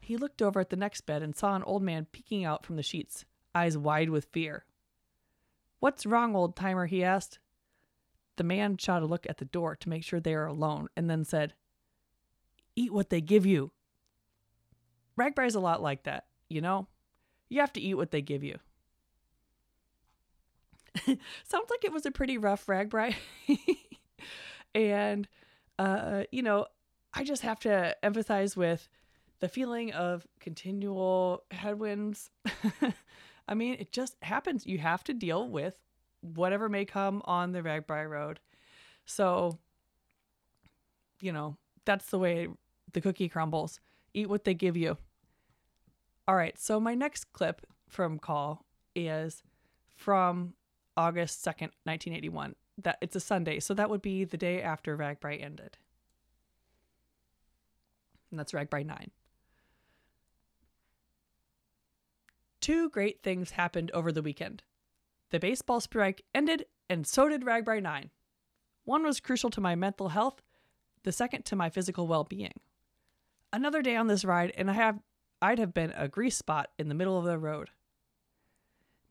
He 0.00 0.16
looked 0.16 0.42
over 0.42 0.60
at 0.60 0.70
the 0.70 0.76
next 0.76 1.02
bed 1.02 1.22
and 1.22 1.34
saw 1.34 1.54
an 1.54 1.62
old 1.62 1.82
man 1.82 2.06
peeking 2.10 2.44
out 2.44 2.66
from 2.66 2.76
the 2.76 2.82
sheets, 2.82 3.24
eyes 3.54 3.78
wide 3.78 4.10
with 4.10 4.26
fear. 4.32 4.64
What's 5.80 6.06
wrong, 6.06 6.36
old 6.36 6.54
timer? 6.54 6.86
he 6.86 7.02
asked. 7.02 7.38
The 8.36 8.44
man 8.44 8.76
shot 8.76 9.02
a 9.02 9.06
look 9.06 9.26
at 9.28 9.38
the 9.38 9.44
door 9.44 9.76
to 9.76 9.88
make 9.88 10.04
sure 10.04 10.20
they 10.20 10.34
were 10.34 10.46
alone 10.46 10.88
and 10.96 11.08
then 11.08 11.24
said, 11.24 11.54
Eat 12.74 12.92
what 12.92 13.10
they 13.10 13.20
give 13.20 13.46
you. 13.46 13.72
RAGBRAI's 15.16 15.54
a 15.54 15.60
lot 15.60 15.82
like 15.82 16.04
that, 16.04 16.26
you 16.48 16.60
know? 16.60 16.88
You 17.52 17.60
have 17.60 17.72
to 17.74 17.80
eat 17.80 17.94
what 17.94 18.10
they 18.10 18.22
give 18.22 18.42
you. 18.42 18.58
Sounds 21.06 21.70
like 21.70 21.84
it 21.84 21.92
was 21.92 22.06
a 22.06 22.10
pretty 22.10 22.38
rough 22.38 22.66
RAGBRAI. 22.66 23.14
and, 24.74 25.28
uh, 25.78 26.24
you 26.32 26.42
know, 26.42 26.66
I 27.12 27.24
just 27.24 27.42
have 27.42 27.60
to 27.60 27.96
emphasize 28.04 28.56
with 28.56 28.88
the 29.40 29.48
feeling 29.48 29.92
of 29.92 30.26
continual 30.40 31.44
headwinds 31.50 32.30
I 33.48 33.54
mean, 33.54 33.76
it 33.78 33.92
just 33.92 34.16
happens. 34.22 34.66
You 34.66 34.78
have 34.78 35.04
to 35.04 35.14
deal 35.14 35.48
with 35.48 35.76
whatever 36.20 36.68
may 36.68 36.84
come 36.84 37.22
on 37.24 37.52
the 37.52 37.62
RAGBRAI 37.62 38.08
Road. 38.08 38.40
So, 39.04 39.58
you 41.20 41.32
know, 41.32 41.56
that's 41.84 42.10
the 42.10 42.18
way 42.18 42.48
the 42.92 43.00
cookie 43.00 43.28
crumbles. 43.28 43.80
Eat 44.14 44.28
what 44.28 44.44
they 44.44 44.54
give 44.54 44.76
you. 44.76 44.96
All 46.32 46.38
right, 46.38 46.58
so 46.58 46.80
my 46.80 46.94
next 46.94 47.30
clip 47.34 47.66
from 47.90 48.18
Kaul 48.18 48.64
is 48.96 49.42
from 49.94 50.54
August 50.96 51.44
2nd, 51.44 51.72
1981. 51.84 52.54
That 52.78 52.96
it's 53.02 53.14
a 53.14 53.20
Sunday, 53.20 53.60
so 53.60 53.74
that 53.74 53.90
would 53.90 54.00
be 54.00 54.24
the 54.24 54.38
day 54.38 54.62
after 54.62 54.96
RAGBRAI 54.96 55.44
ended. 55.44 55.76
And 58.30 58.40
that's 58.40 58.52
RAGBRAI 58.52 58.86
9. 58.86 59.10
Two 62.62 62.88
great 62.88 63.22
things 63.22 63.50
happened 63.50 63.90
over 63.90 64.10
the 64.10 64.22
weekend. 64.22 64.62
The 65.28 65.38
baseball 65.38 65.80
strike 65.80 66.24
ended, 66.34 66.64
and 66.88 67.06
so 67.06 67.28
did 67.28 67.42
RAGBRAI 67.42 67.82
9. 67.82 68.10
One 68.84 69.02
was 69.02 69.20
crucial 69.20 69.50
to 69.50 69.60
my 69.60 69.74
mental 69.74 70.08
health, 70.08 70.40
the 71.02 71.12
second 71.12 71.44
to 71.44 71.56
my 71.56 71.68
physical 71.68 72.06
well 72.06 72.24
being. 72.24 72.54
Another 73.52 73.82
day 73.82 73.96
on 73.96 74.06
this 74.06 74.24
ride, 74.24 74.54
and 74.56 74.70
I 74.70 74.72
have 74.72 74.98
I'd 75.42 75.58
have 75.58 75.74
been 75.74 75.92
a 75.96 76.06
grease 76.06 76.36
spot 76.36 76.70
in 76.78 76.88
the 76.88 76.94
middle 76.94 77.18
of 77.18 77.24
the 77.24 77.36
road. 77.36 77.70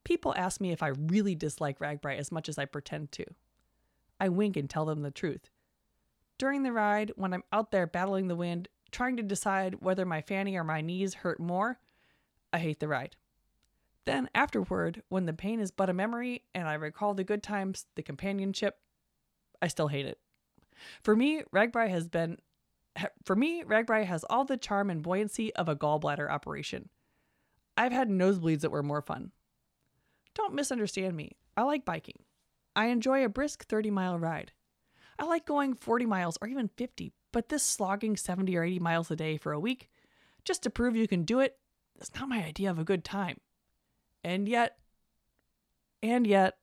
People 0.06 0.34
ask 0.36 0.62
me 0.62 0.72
if 0.72 0.82
I 0.82 0.88
really 0.88 1.36
dislike 1.36 1.80
RAGBRAI 1.80 2.18
as 2.18 2.32
much 2.32 2.48
as 2.48 2.58
I 2.58 2.66
pretend 2.66 3.12
to. 3.12 3.26
I 4.20 4.30
wink 4.30 4.56
and 4.56 4.70
tell 4.70 4.86
them 4.86 5.02
the 5.02 5.12
truth. 5.12 5.50
During 6.38 6.64
the 6.64 6.72
ride, 6.72 7.12
when 7.16 7.34
I'm 7.34 7.44
out 7.52 7.72
there 7.72 7.86
battling 7.86 8.30
the 8.30 8.36
wind, 8.36 8.70
trying 8.92 9.18
to 9.18 9.24
decide 9.24 9.82
whether 9.82 10.06
my 10.06 10.22
fanny 10.22 10.56
or 10.56 10.64
my 10.64 10.80
knees 10.82 11.16
hurt 11.16 11.40
more, 11.40 11.80
I 12.54 12.60
hate 12.60 12.80
the 12.80 12.88
ride. 12.88 13.18
Then, 14.06 14.30
afterward, 14.34 15.04
when 15.10 15.26
the 15.26 15.34
pain 15.34 15.60
is 15.60 15.70
but 15.70 15.90
a 15.90 15.94
memory 15.94 16.44
and 16.56 16.68
I 16.68 16.74
recall 16.76 17.14
the 17.14 17.24
good 17.24 17.44
times, 17.44 17.86
the 17.96 18.02
companionship, 18.02 18.80
I 19.62 19.68
still 19.68 19.90
hate 19.90 20.06
it. 20.06 20.18
For 21.04 21.16
me, 21.16 21.44
RAGBRAI 21.54 21.90
has 21.90 22.08
been 22.08 22.40
for 23.24 23.36
me, 23.36 23.64
RAGBRAI 23.64 24.06
has 24.06 24.24
all 24.30 24.46
the 24.46 24.58
charm 24.58 24.90
and 24.90 25.02
buoyancy 25.02 25.54
of 25.56 25.70
a 25.70 25.76
gallbladder 25.76 26.30
operation. 26.30 26.90
I've 27.78 27.92
had 27.92 28.10
nosebleeds 28.10 28.62
that 28.62 28.72
were 28.72 28.84
more 28.84 29.02
fun. 29.02 29.32
Don't 30.36 30.54
misunderstand 30.54 31.16
me. 31.16 31.32
I 31.56 31.64
like 31.64 31.86
biking. 31.86 32.24
I 32.76 32.88
enjoy 32.88 33.24
a 33.26 33.30
brisk 33.30 33.66
30 33.68 33.92
mile 33.92 34.18
ride. 34.18 34.52
I 35.20 35.26
like 35.26 35.46
going 35.46 35.76
40 35.76 36.06
miles 36.06 36.38
or 36.42 36.48
even 36.48 36.70
50, 36.78 37.14
but 37.32 37.50
this 37.50 37.64
slogging 37.64 38.18
70 38.18 38.56
or 38.58 38.64
80 38.64 38.80
miles 38.80 39.12
a 39.12 39.16
day 39.16 39.38
for 39.38 39.52
a 39.52 39.60
week, 39.60 39.90
just 40.46 40.64
to 40.64 40.70
prove 40.70 40.96
you 40.96 41.08
can 41.08 41.24
do 41.24 41.40
it, 41.40 41.58
is 42.00 42.14
not 42.16 42.30
my 42.30 42.44
idea 42.44 42.72
of 42.72 42.80
a 42.80 42.84
good 42.84 43.04
time. 43.04 43.38
And 44.24 44.48
yet, 44.48 44.78
and 46.02 46.26
yet, 46.26 46.58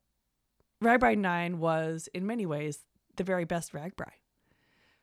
RAGBRAI 0.82 1.18
9 1.18 1.58
was, 1.58 2.08
in 2.14 2.26
many 2.26 2.46
ways, 2.46 2.80
the 3.16 3.24
very 3.24 3.44
best 3.44 3.72
RAGBRAI. 3.72 4.12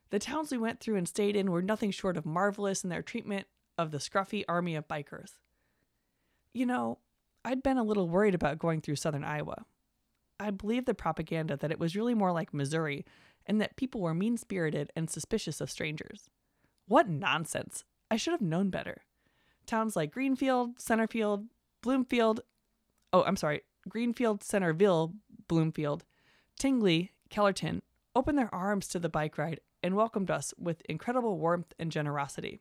The 0.09 0.19
towns 0.19 0.51
we 0.51 0.57
went 0.57 0.79
through 0.79 0.95
and 0.95 1.07
stayed 1.07 1.35
in 1.35 1.51
were 1.51 1.61
nothing 1.61 1.91
short 1.91 2.17
of 2.17 2.25
marvelous 2.25 2.83
in 2.83 2.89
their 2.89 3.01
treatment 3.01 3.47
of 3.77 3.91
the 3.91 3.97
scruffy 3.97 4.43
army 4.47 4.75
of 4.75 4.87
bikers. 4.87 5.33
You 6.53 6.65
know, 6.65 6.99
I'd 7.43 7.63
been 7.63 7.77
a 7.77 7.83
little 7.83 8.07
worried 8.07 8.35
about 8.35 8.59
going 8.59 8.81
through 8.81 8.95
southern 8.95 9.23
Iowa. 9.23 9.65
I 10.39 10.51
believed 10.51 10.85
the 10.85 10.93
propaganda 10.93 11.57
that 11.57 11.71
it 11.71 11.79
was 11.79 11.95
really 11.95 12.13
more 12.13 12.31
like 12.31 12.53
Missouri 12.53 13.05
and 13.45 13.61
that 13.61 13.75
people 13.75 14.01
were 14.01 14.13
mean 14.13 14.37
spirited 14.37 14.91
and 14.95 15.09
suspicious 15.09 15.61
of 15.61 15.71
strangers. 15.71 16.29
What 16.87 17.09
nonsense! 17.09 17.83
I 18.09 18.17
should 18.17 18.31
have 18.31 18.41
known 18.41 18.69
better. 18.69 19.03
Towns 19.65 19.95
like 19.95 20.11
Greenfield, 20.11 20.77
Centerfield, 20.77 21.47
Bloomfield, 21.81 22.41
oh, 23.13 23.23
I'm 23.23 23.35
sorry, 23.35 23.61
Greenfield, 23.87 24.43
Centerville, 24.43 25.13
Bloomfield, 25.47 26.03
Tingley, 26.59 27.11
Kellerton 27.29 27.81
opened 28.15 28.37
their 28.37 28.53
arms 28.53 28.87
to 28.89 28.99
the 28.99 29.09
bike 29.09 29.37
ride 29.37 29.59
and 29.85 29.95
welcomed 29.95 30.31
us 30.31 30.51
with 30.57 30.81
incredible 30.89 31.37
warmth 31.37 31.71
and 31.77 31.91
generosity. 31.91 32.59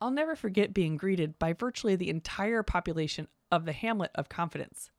I'll 0.00 0.10
never 0.10 0.34
forget 0.34 0.72
being 0.72 0.96
greeted 0.96 1.38
by 1.38 1.52
virtually 1.52 1.94
the 1.94 2.08
entire 2.08 2.62
population 2.62 3.28
of 3.52 3.66
the 3.66 3.74
hamlet 3.74 4.12
of 4.14 4.30
Confidence. 4.30 4.90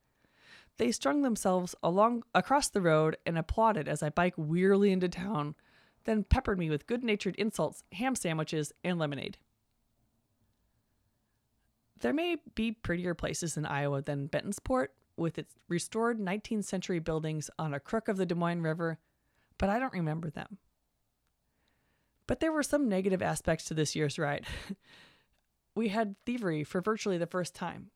They 0.77 0.91
strung 0.91 1.23
themselves 1.23 1.73
along 1.81 2.21
across 2.35 2.69
the 2.69 2.81
road 2.81 3.17
and 3.25 3.35
applauded 3.35 3.87
as 3.87 4.03
I 4.03 4.09
biked 4.09 4.37
wearily 4.37 4.91
into 4.91 5.09
town, 5.09 5.55
then 6.03 6.23
peppered 6.23 6.59
me 6.59 6.69
with 6.69 6.85
good 6.85 7.03
natured 7.03 7.35
insults, 7.37 7.83
ham 7.93 8.13
sandwiches, 8.13 8.71
and 8.83 8.99
lemonade. 8.99 9.39
There 11.99 12.13
may 12.13 12.37
be 12.53 12.73
prettier 12.73 13.15
places 13.15 13.57
in 13.57 13.65
Iowa 13.65 14.03
than 14.03 14.29
Bentonsport, 14.29 14.89
with 15.15 15.39
its 15.39 15.55
restored 15.67 16.19
19th 16.19 16.65
century 16.65 16.99
buildings 16.99 17.49
on 17.57 17.73
a 17.73 17.79
crook 17.79 18.07
of 18.07 18.17
the 18.17 18.25
Des 18.27 18.35
Moines 18.35 18.61
River, 18.61 18.99
but 19.57 19.69
I 19.69 19.79
don't 19.79 19.93
remember 19.93 20.29
them. 20.29 20.57
But 22.27 22.41
there 22.41 22.51
were 22.51 22.63
some 22.63 22.89
negative 22.89 23.21
aspects 23.21 23.65
to 23.65 23.73
this 23.73 23.95
year's 23.95 24.19
ride. 24.19 24.45
we 25.75 25.89
had 25.89 26.15
thievery 26.25 26.63
for 26.63 26.81
virtually 26.81 27.17
the 27.17 27.25
first 27.25 27.55
time. 27.55 27.91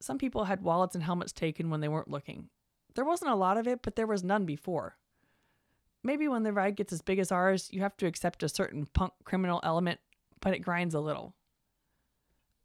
Some 0.00 0.18
people 0.18 0.44
had 0.44 0.62
wallets 0.62 0.94
and 0.94 1.02
helmets 1.02 1.32
taken 1.32 1.70
when 1.70 1.80
they 1.80 1.88
weren't 1.88 2.10
looking. 2.10 2.50
There 2.94 3.04
wasn't 3.04 3.30
a 3.30 3.36
lot 3.36 3.56
of 3.56 3.66
it, 3.66 3.80
but 3.82 3.96
there 3.96 4.06
was 4.06 4.22
none 4.22 4.44
before. 4.44 4.96
Maybe 6.04 6.28
when 6.28 6.42
the 6.42 6.52
ride 6.52 6.76
gets 6.76 6.92
as 6.92 7.02
big 7.02 7.18
as 7.18 7.32
ours, 7.32 7.68
you 7.72 7.80
have 7.80 7.96
to 7.96 8.06
accept 8.06 8.42
a 8.42 8.48
certain 8.48 8.86
punk 8.86 9.12
criminal 9.24 9.60
element, 9.64 10.00
but 10.40 10.54
it 10.54 10.60
grinds 10.60 10.94
a 10.94 11.00
little. 11.00 11.34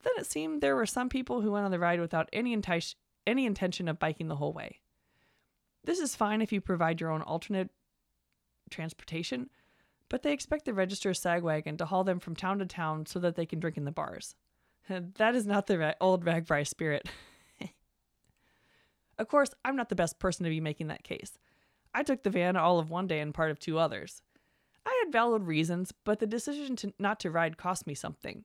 Then 0.03 0.13
it 0.17 0.25
seemed 0.25 0.61
there 0.61 0.75
were 0.75 0.85
some 0.85 1.09
people 1.09 1.41
who 1.41 1.51
went 1.51 1.65
on 1.65 1.71
the 1.71 1.79
ride 1.79 1.99
without 1.99 2.29
any, 2.33 2.55
enti- 2.55 2.95
any 3.25 3.45
intention 3.45 3.87
of 3.87 3.99
biking 3.99 4.27
the 4.27 4.35
whole 4.35 4.53
way. 4.53 4.79
This 5.85 5.99
is 5.99 6.15
fine 6.15 6.41
if 6.41 6.51
you 6.51 6.61
provide 6.61 7.01
your 7.01 7.09
own 7.09 7.21
alternate 7.21 7.69
transportation, 8.73 9.49
but 10.09 10.23
they 10.23 10.33
expect 10.33 10.65
the 10.65 10.73
register 10.73 11.13
sag 11.13 11.43
wagon 11.43 11.77
to 11.77 11.85
haul 11.85 12.03
them 12.03 12.19
from 12.19 12.35
town 12.35 12.59
to 12.59 12.65
town 12.65 13.05
so 13.05 13.19
that 13.19 13.35
they 13.35 13.45
can 13.45 13.59
drink 13.59 13.77
in 13.77 13.85
the 13.85 13.91
bars. 13.91 14.35
that 14.89 15.35
is 15.35 15.45
not 15.45 15.67
the 15.67 15.77
ra- 15.77 15.93
old 16.01 16.25
RAGBRAI 16.25 16.67
spirit. 16.67 17.09
of 19.17 19.27
course, 19.27 19.51
I'm 19.63 19.75
not 19.75 19.89
the 19.89 19.95
best 19.95 20.19
person 20.19 20.43
to 20.43 20.49
be 20.49 20.59
making 20.59 20.87
that 20.87 21.03
case. 21.03 21.39
I 21.93 22.03
took 22.03 22.23
the 22.23 22.29
van 22.29 22.57
all 22.57 22.79
of 22.79 22.89
one 22.89 23.07
day 23.07 23.19
and 23.19 23.33
part 23.33 23.51
of 23.51 23.59
two 23.59 23.77
others. 23.77 24.21
I 24.85 25.01
had 25.03 25.13
valid 25.13 25.43
reasons, 25.43 25.93
but 26.03 26.19
the 26.19 26.27
decision 26.27 26.75
to 26.77 26.93
not 26.99 27.19
to 27.21 27.31
ride 27.31 27.57
cost 27.57 27.87
me 27.87 27.93
something. 27.93 28.43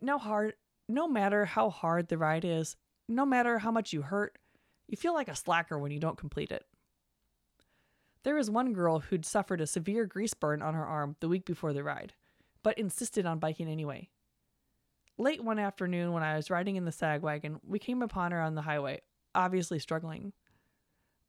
No 0.00 0.18
hard, 0.18 0.54
no 0.88 1.06
matter 1.06 1.44
how 1.44 1.70
hard 1.70 2.08
the 2.08 2.18
ride 2.18 2.44
is, 2.44 2.76
no 3.08 3.24
matter 3.24 3.58
how 3.58 3.70
much 3.70 3.92
you 3.92 4.02
hurt, 4.02 4.38
you 4.88 4.96
feel 4.96 5.14
like 5.14 5.28
a 5.28 5.36
slacker 5.36 5.78
when 5.78 5.92
you 5.92 6.00
don't 6.00 6.18
complete 6.18 6.50
it. 6.50 6.64
There 8.26 8.34
was 8.34 8.50
one 8.50 8.72
girl 8.72 8.98
who'd 8.98 9.24
suffered 9.24 9.60
a 9.60 9.68
severe 9.68 10.04
grease 10.04 10.34
burn 10.34 10.60
on 10.60 10.74
her 10.74 10.84
arm 10.84 11.14
the 11.20 11.28
week 11.28 11.44
before 11.44 11.72
the 11.72 11.84
ride, 11.84 12.12
but 12.64 12.76
insisted 12.76 13.24
on 13.24 13.38
biking 13.38 13.68
anyway. 13.68 14.08
Late 15.16 15.44
one 15.44 15.60
afternoon, 15.60 16.12
when 16.12 16.24
I 16.24 16.34
was 16.34 16.50
riding 16.50 16.74
in 16.74 16.84
the 16.84 16.90
sag 16.90 17.22
wagon, 17.22 17.60
we 17.64 17.78
came 17.78 18.02
upon 18.02 18.32
her 18.32 18.40
on 18.40 18.56
the 18.56 18.62
highway, 18.62 19.02
obviously 19.32 19.78
struggling. 19.78 20.32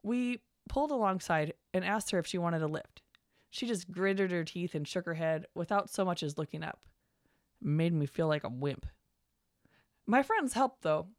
We 0.01 0.41
pulled 0.69 0.89
alongside 0.89 1.53
and 1.71 1.85
asked 1.85 2.09
her 2.09 2.17
if 2.17 2.25
she 2.25 2.39
wanted 2.39 2.63
a 2.63 2.67
lift. 2.67 3.03
She 3.51 3.67
just 3.67 3.91
gritted 3.91 4.31
her 4.31 4.43
teeth 4.43 4.73
and 4.73 4.87
shook 4.87 5.05
her 5.05 5.13
head 5.13 5.45
without 5.53 5.91
so 5.91 6.03
much 6.03 6.23
as 6.23 6.39
looking 6.39 6.63
up. 6.63 6.79
It 7.61 7.67
made 7.67 7.93
me 7.93 8.07
feel 8.07 8.27
like 8.27 8.43
a 8.43 8.49
wimp. 8.49 8.87
My 10.07 10.23
friends 10.23 10.53
helped, 10.53 10.81
though. 10.81 11.09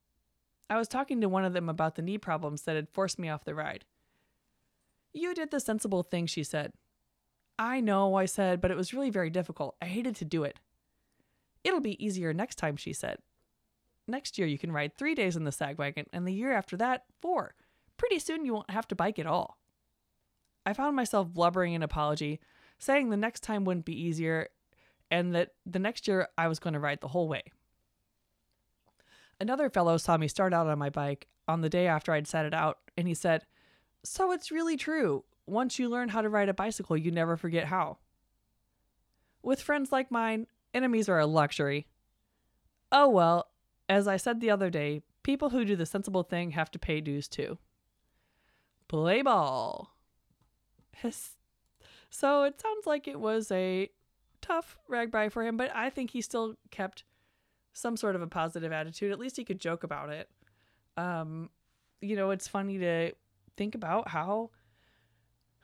I 0.69 0.77
was 0.77 0.88
talking 0.88 1.21
to 1.21 1.29
one 1.29 1.45
of 1.45 1.53
them 1.53 1.69
about 1.69 1.95
the 1.95 2.03
knee 2.03 2.19
problems 2.19 2.62
that 2.62 2.75
had 2.75 2.88
forced 2.88 3.21
me 3.21 3.29
off 3.29 3.45
the 3.45 3.55
ride. 3.55 3.85
You 5.12 5.35
did 5.35 5.51
the 5.51 5.61
sensible 5.61 6.03
thing, 6.03 6.27
she 6.27 6.44
said. 6.44 6.73
I 7.59 7.81
know, 7.81 8.14
I 8.14 8.27
said, 8.27 8.61
but 8.61 8.71
it 8.71 8.77
was 8.77 8.94
really 8.94 9.11
very 9.11 9.31
difficult. 9.31 9.77
I 9.83 9.87
hated 9.87 10.14
to 10.16 10.25
do 10.25 10.44
it. 10.44 10.59
It'll 11.64 11.81
be 11.81 12.03
easier 12.05 12.33
next 12.33 12.57
time, 12.57 12.77
she 12.77 12.92
said. 12.92 13.18
Next 14.07 14.38
year, 14.38 14.47
you 14.47 14.59
can 14.59 14.73
ride 14.73 14.97
three 14.97 15.14
days 15.14 15.37
in 15.37 15.44
the 15.44 15.53
sag 15.53 15.79
wagon, 15.79 16.07
and 16.12 16.27
the 16.27 16.33
year 16.33 16.53
after 16.53 16.77
that, 16.77 17.05
four. 17.21 17.55
Pretty 17.97 18.18
soon, 18.18 18.44
you 18.44 18.55
won't 18.55 18.71
have 18.71 18.88
to 18.88 18.94
bike 18.94 19.18
at 19.18 19.27
all. 19.27 19.59
I 20.64 20.73
found 20.73 20.97
myself 20.97 21.29
blubbering 21.29 21.75
an 21.75 21.83
apology, 21.83 22.40
saying 22.79 23.11
the 23.11 23.16
next 23.16 23.42
time 23.42 23.64
wouldn't 23.64 23.87
be 23.87 24.01
easier, 24.01 24.49
and 25.11 25.35
that 25.35 25.51
the 25.66 25.79
next 25.79 26.07
year 26.07 26.29
I 26.38 26.49
was 26.49 26.59
going 26.59 26.75
to 26.75 26.81
ride 26.81 27.01
the 27.01 27.09
whole 27.09 27.29
way. 27.29 27.42
Another 29.40 29.68
fellow 29.68 29.97
saw 29.97 30.16
me 30.16 30.29
start 30.29 30.53
out 30.53 30.66
on 30.66 30.79
my 30.79 30.90
bike 30.90 31.27
on 31.47 31.61
the 31.61 31.68
day 31.68 31.87
after 31.87 32.12
I'd 32.12 32.27
set 32.27 32.47
it 32.47 32.55
out, 32.55 32.79
and 32.97 33.09
he 33.09 33.14
said, 33.14 33.44
So 34.05 34.33
it's 34.33 34.51
really 34.51 34.77
true. 34.77 35.25
Once 35.47 35.79
you 35.79 35.89
learn 35.89 36.11
how 36.11 36.23
to 36.23 36.29
ride 36.29 36.49
a 36.49 36.55
bicycle, 36.55 36.97
you 36.97 37.11
never 37.11 37.37
forget 37.37 37.67
how. 37.67 37.99
With 39.43 39.63
friends 39.63 39.93
like 39.93 40.11
mine, 40.11 40.47
Enemies 40.75 41.09
are 41.09 41.19
a 41.19 41.27
luxury. 41.27 41.87
Oh 42.93 43.09
well, 43.09 43.49
as 43.89 44.07
I 44.07 44.17
said 44.17 44.41
the 44.41 44.51
other 44.51 44.71
day, 44.71 45.03
people 45.23 45.51
who 45.51 45.65
do 45.65 45.77
the 45.77 45.87
sensible 45.87 46.23
thing 46.23 46.53
have 46.53 46.71
to 46.73 46.79
pay 46.79 47.01
dues 47.01 47.29
too. 47.29 47.59
Play 48.87 49.23
ball. 49.23 49.95
so 52.11 52.45
it 52.45 52.61
sounds 52.61 52.87
like 52.87 53.09
it 53.09 53.19
was 53.19 53.51
a 53.51 53.91
tough 54.41 54.79
RAGBRAI 54.91 55.33
for 55.33 55.45
him, 55.45 55.57
but 55.57 55.75
I 55.75 55.91
think 55.91 56.11
he 56.11 56.21
still 56.21 56.55
kept 56.71 57.05
some 57.73 57.97
sort 57.97 58.15
of 58.15 58.23
a 58.23 58.27
positive 58.27 58.73
attitude. 58.73 59.13
At 59.13 59.19
least 59.19 59.37
he 59.37 59.45
could 59.45 59.61
joke 59.61 59.85
about 59.85 60.11
it. 60.11 60.29
Um, 60.97 61.51
you 62.01 62.17
know, 62.17 62.31
it's 62.31 62.49
funny 62.49 62.79
to 62.79 63.13
think 63.59 63.75
about 63.75 64.09
how 64.09 64.51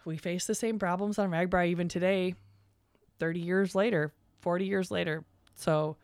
we 0.05 0.19
face 0.19 0.47
the 0.47 0.55
same 0.55 0.79
problems 0.79 1.19
on 1.19 1.31
RAGBRAI 1.31 1.69
even 1.69 1.89
today, 1.89 2.35
30 3.21 3.41
years 3.41 3.75
later, 3.75 4.13
40 4.41 4.67
years 4.67 4.91
later. 4.91 5.25
So, 5.55 5.97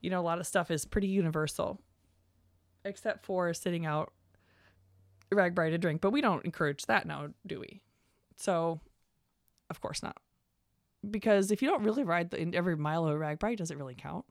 you 0.00 0.10
know, 0.10 0.20
a 0.20 0.22
lot 0.22 0.38
of 0.38 0.46
stuff 0.46 0.70
is 0.70 0.84
pretty 0.84 1.08
universal, 1.08 1.80
except 2.84 3.24
for 3.24 3.52
sitting 3.54 3.86
out 3.86 4.12
RAGBRAI 5.32 5.70
to 5.70 5.78
drink. 5.78 6.00
But 6.00 6.12
we 6.12 6.20
don't 6.20 6.44
encourage 6.44 6.86
that 6.86 7.06
now, 7.06 7.30
do 7.46 7.58
we? 7.58 7.80
So, 8.36 8.80
of 9.70 9.80
course 9.80 10.02
not. 10.02 10.18
Because 11.10 11.50
if 11.50 11.62
you 11.62 11.68
don't 11.68 11.82
really 11.82 12.04
ride 12.04 12.30
the, 12.30 12.50
every 12.54 12.76
mile 12.76 13.06
of 13.06 13.14
a 13.14 13.18
RAGBRAI, 13.18 13.56
does 13.56 13.70
it 13.70 13.78
really 13.78 13.96
count? 13.96 14.24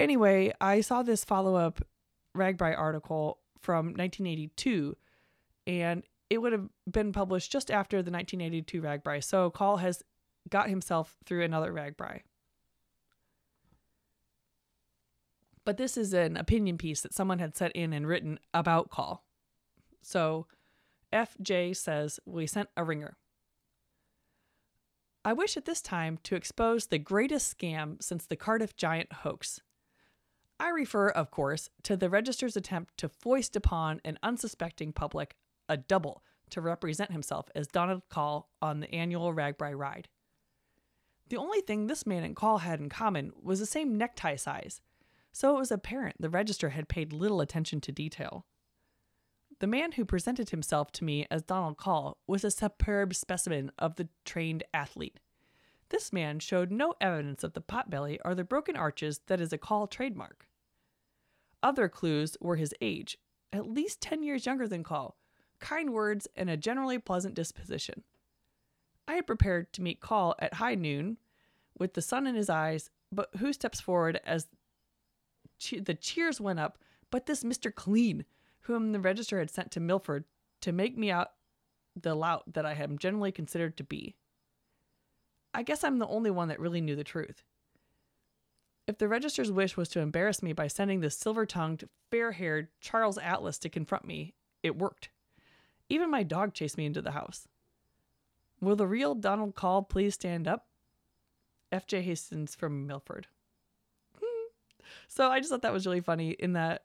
Anyway, 0.00 0.52
I 0.60 0.80
saw 0.80 1.02
this 1.02 1.24
follow 1.24 1.56
up 1.56 1.82
RAGBRAI 2.36 2.78
article 2.78 3.38
from 3.60 3.86
1982, 3.86 4.96
and 5.68 6.02
it 6.30 6.38
would 6.38 6.52
have 6.52 6.68
been 6.90 7.12
published 7.12 7.52
just 7.52 7.70
after 7.70 7.98
the 7.98 8.10
1982 8.10 8.80
RAGBRAI. 8.80 9.22
So 9.22 9.50
Kaul 9.50 9.76
has 9.76 10.02
got 10.48 10.70
himself 10.70 11.16
through 11.26 11.44
another 11.44 11.72
RAGBRAI. 11.72 12.22
But 15.64 15.76
this 15.76 15.98
is 15.98 16.14
an 16.14 16.38
opinion 16.38 16.78
piece 16.78 17.02
that 17.02 17.12
someone 17.12 17.38
had 17.38 17.54
set 17.54 17.72
in 17.72 17.92
and 17.92 18.06
written 18.06 18.40
about 18.54 18.88
Kaul. 18.88 19.24
So 20.00 20.46
FJ 21.12 21.76
says, 21.76 22.18
We 22.24 22.46
sent 22.46 22.70
a 22.76 22.84
ringer. 22.84 23.18
I 25.24 25.34
wish 25.34 25.58
at 25.58 25.66
this 25.66 25.82
time 25.82 26.18
to 26.22 26.36
expose 26.36 26.86
the 26.86 26.98
greatest 26.98 27.58
scam 27.58 28.02
since 28.02 28.24
the 28.24 28.36
Cardiff 28.36 28.76
Giant 28.76 29.12
hoax. 29.12 29.60
I 30.58 30.70
refer, 30.70 31.08
of 31.08 31.30
course, 31.30 31.68
to 31.82 31.96
the 31.98 32.08
Register's 32.08 32.56
attempt 32.56 32.96
to 32.98 33.08
foist 33.08 33.54
upon 33.54 34.00
an 34.04 34.18
unsuspecting 34.22 34.92
public 34.92 35.36
a 35.68 35.76
double 35.76 36.22
to 36.50 36.60
represent 36.60 37.12
himself 37.12 37.48
as 37.54 37.66
Donald 37.66 38.02
Kaul 38.08 38.48
on 38.62 38.80
the 38.80 38.92
annual 38.94 39.32
RAGBRAI 39.34 39.76
ride. 39.76 40.08
The 41.28 41.36
only 41.36 41.60
thing 41.60 41.86
this 41.86 42.06
man 42.06 42.24
and 42.24 42.34
Kaul 42.34 42.58
had 42.58 42.80
in 42.80 42.88
common 42.88 43.32
was 43.42 43.60
the 43.60 43.66
same 43.66 43.98
necktie 43.98 44.36
size, 44.36 44.80
so 45.30 45.54
it 45.54 45.58
was 45.58 45.70
apparent 45.70 46.16
the 46.20 46.30
register 46.30 46.70
had 46.70 46.88
paid 46.88 47.12
little 47.12 47.40
attention 47.40 47.80
to 47.82 47.92
detail. 47.92 48.46
The 49.60 49.66
man 49.66 49.92
who 49.92 50.04
presented 50.04 50.50
himself 50.50 50.92
to 50.92 51.04
me 51.04 51.26
as 51.30 51.42
Donald 51.42 51.76
Kaul 51.76 52.16
was 52.26 52.44
a 52.44 52.50
superb 52.50 53.14
specimen 53.14 53.72
of 53.78 53.96
the 53.96 54.08
trained 54.24 54.62
athlete. 54.72 55.18
This 55.90 56.12
man 56.12 56.38
showed 56.38 56.70
no 56.70 56.94
evidence 57.00 57.42
of 57.42 57.54
the 57.54 57.60
potbelly 57.60 58.18
or 58.24 58.34
the 58.34 58.44
broken 58.44 58.76
arches 58.76 59.20
that 59.26 59.40
is 59.40 59.52
a 59.52 59.58
Kaul 59.58 59.86
trademark. 59.86 60.46
Other 61.62 61.88
clues 61.88 62.36
were 62.40 62.56
his 62.56 62.74
age, 62.80 63.18
at 63.52 63.68
least 63.68 64.00
10 64.00 64.22
years 64.22 64.46
younger 64.46 64.68
than 64.68 64.84
Kaul, 64.84 65.17
kind 65.60 65.92
words, 65.92 66.28
and 66.36 66.48
a 66.48 66.56
generally 66.56 66.98
pleasant 66.98 67.34
disposition. 67.34 68.04
I 69.06 69.14
had 69.14 69.26
prepared 69.26 69.72
to 69.72 69.82
meet 69.82 70.00
Kaul 70.00 70.34
at 70.38 70.54
high 70.54 70.74
noon 70.74 71.18
with 71.78 71.94
the 71.94 72.02
sun 72.02 72.26
in 72.26 72.34
his 72.34 72.50
eyes, 72.50 72.90
but 73.10 73.30
who 73.38 73.52
steps 73.52 73.80
forward 73.80 74.20
as 74.24 74.48
che- 75.58 75.80
the 75.80 75.94
cheers 75.94 76.40
went 76.40 76.60
up 76.60 76.78
but 77.10 77.26
this 77.26 77.44
Mr. 77.44 77.74
Clean, 77.74 78.24
whom 78.62 78.92
the 78.92 79.00
register 79.00 79.38
had 79.38 79.50
sent 79.50 79.70
to 79.72 79.80
Milford 79.80 80.24
to 80.60 80.72
make 80.72 80.96
me 80.96 81.10
out 81.10 81.32
the 81.96 82.14
lout 82.14 82.52
that 82.52 82.66
I 82.66 82.74
am 82.74 82.98
generally 82.98 83.32
considered 83.32 83.76
to 83.78 83.84
be. 83.84 84.16
I 85.54 85.62
guess 85.62 85.82
I'm 85.82 85.98
the 85.98 86.06
only 86.06 86.30
one 86.30 86.48
that 86.48 86.60
really 86.60 86.80
knew 86.80 86.94
the 86.94 87.04
truth. 87.04 87.42
If 88.86 88.98
the 88.98 89.08
register's 89.08 89.50
wish 89.50 89.76
was 89.76 89.88
to 89.90 90.00
embarrass 90.00 90.42
me 90.42 90.52
by 90.52 90.66
sending 90.66 91.00
this 91.00 91.16
silver 91.16 91.44
tongued, 91.44 91.88
fair 92.10 92.32
haired 92.32 92.68
Charles 92.80 93.18
Atlas 93.18 93.58
to 93.58 93.68
confront 93.68 94.04
me, 94.04 94.34
it 94.62 94.78
worked. 94.78 95.10
Even 95.88 96.10
my 96.10 96.22
dog 96.22 96.54
chased 96.54 96.76
me 96.76 96.86
into 96.86 97.02
the 97.02 97.12
house. 97.12 97.48
Will 98.60 98.76
the 98.76 98.86
real 98.86 99.14
Donald 99.14 99.54
Kaul 99.54 99.82
please 99.82 100.14
stand 100.14 100.48
up? 100.48 100.66
F.J. 101.70 102.02
Hastings 102.02 102.54
from 102.54 102.86
Milford. 102.86 103.26
so 105.08 105.30
I 105.30 105.38
just 105.38 105.50
thought 105.50 105.62
that 105.62 105.72
was 105.72 105.86
really 105.86 106.00
funny 106.00 106.30
in 106.30 106.54
that 106.54 106.84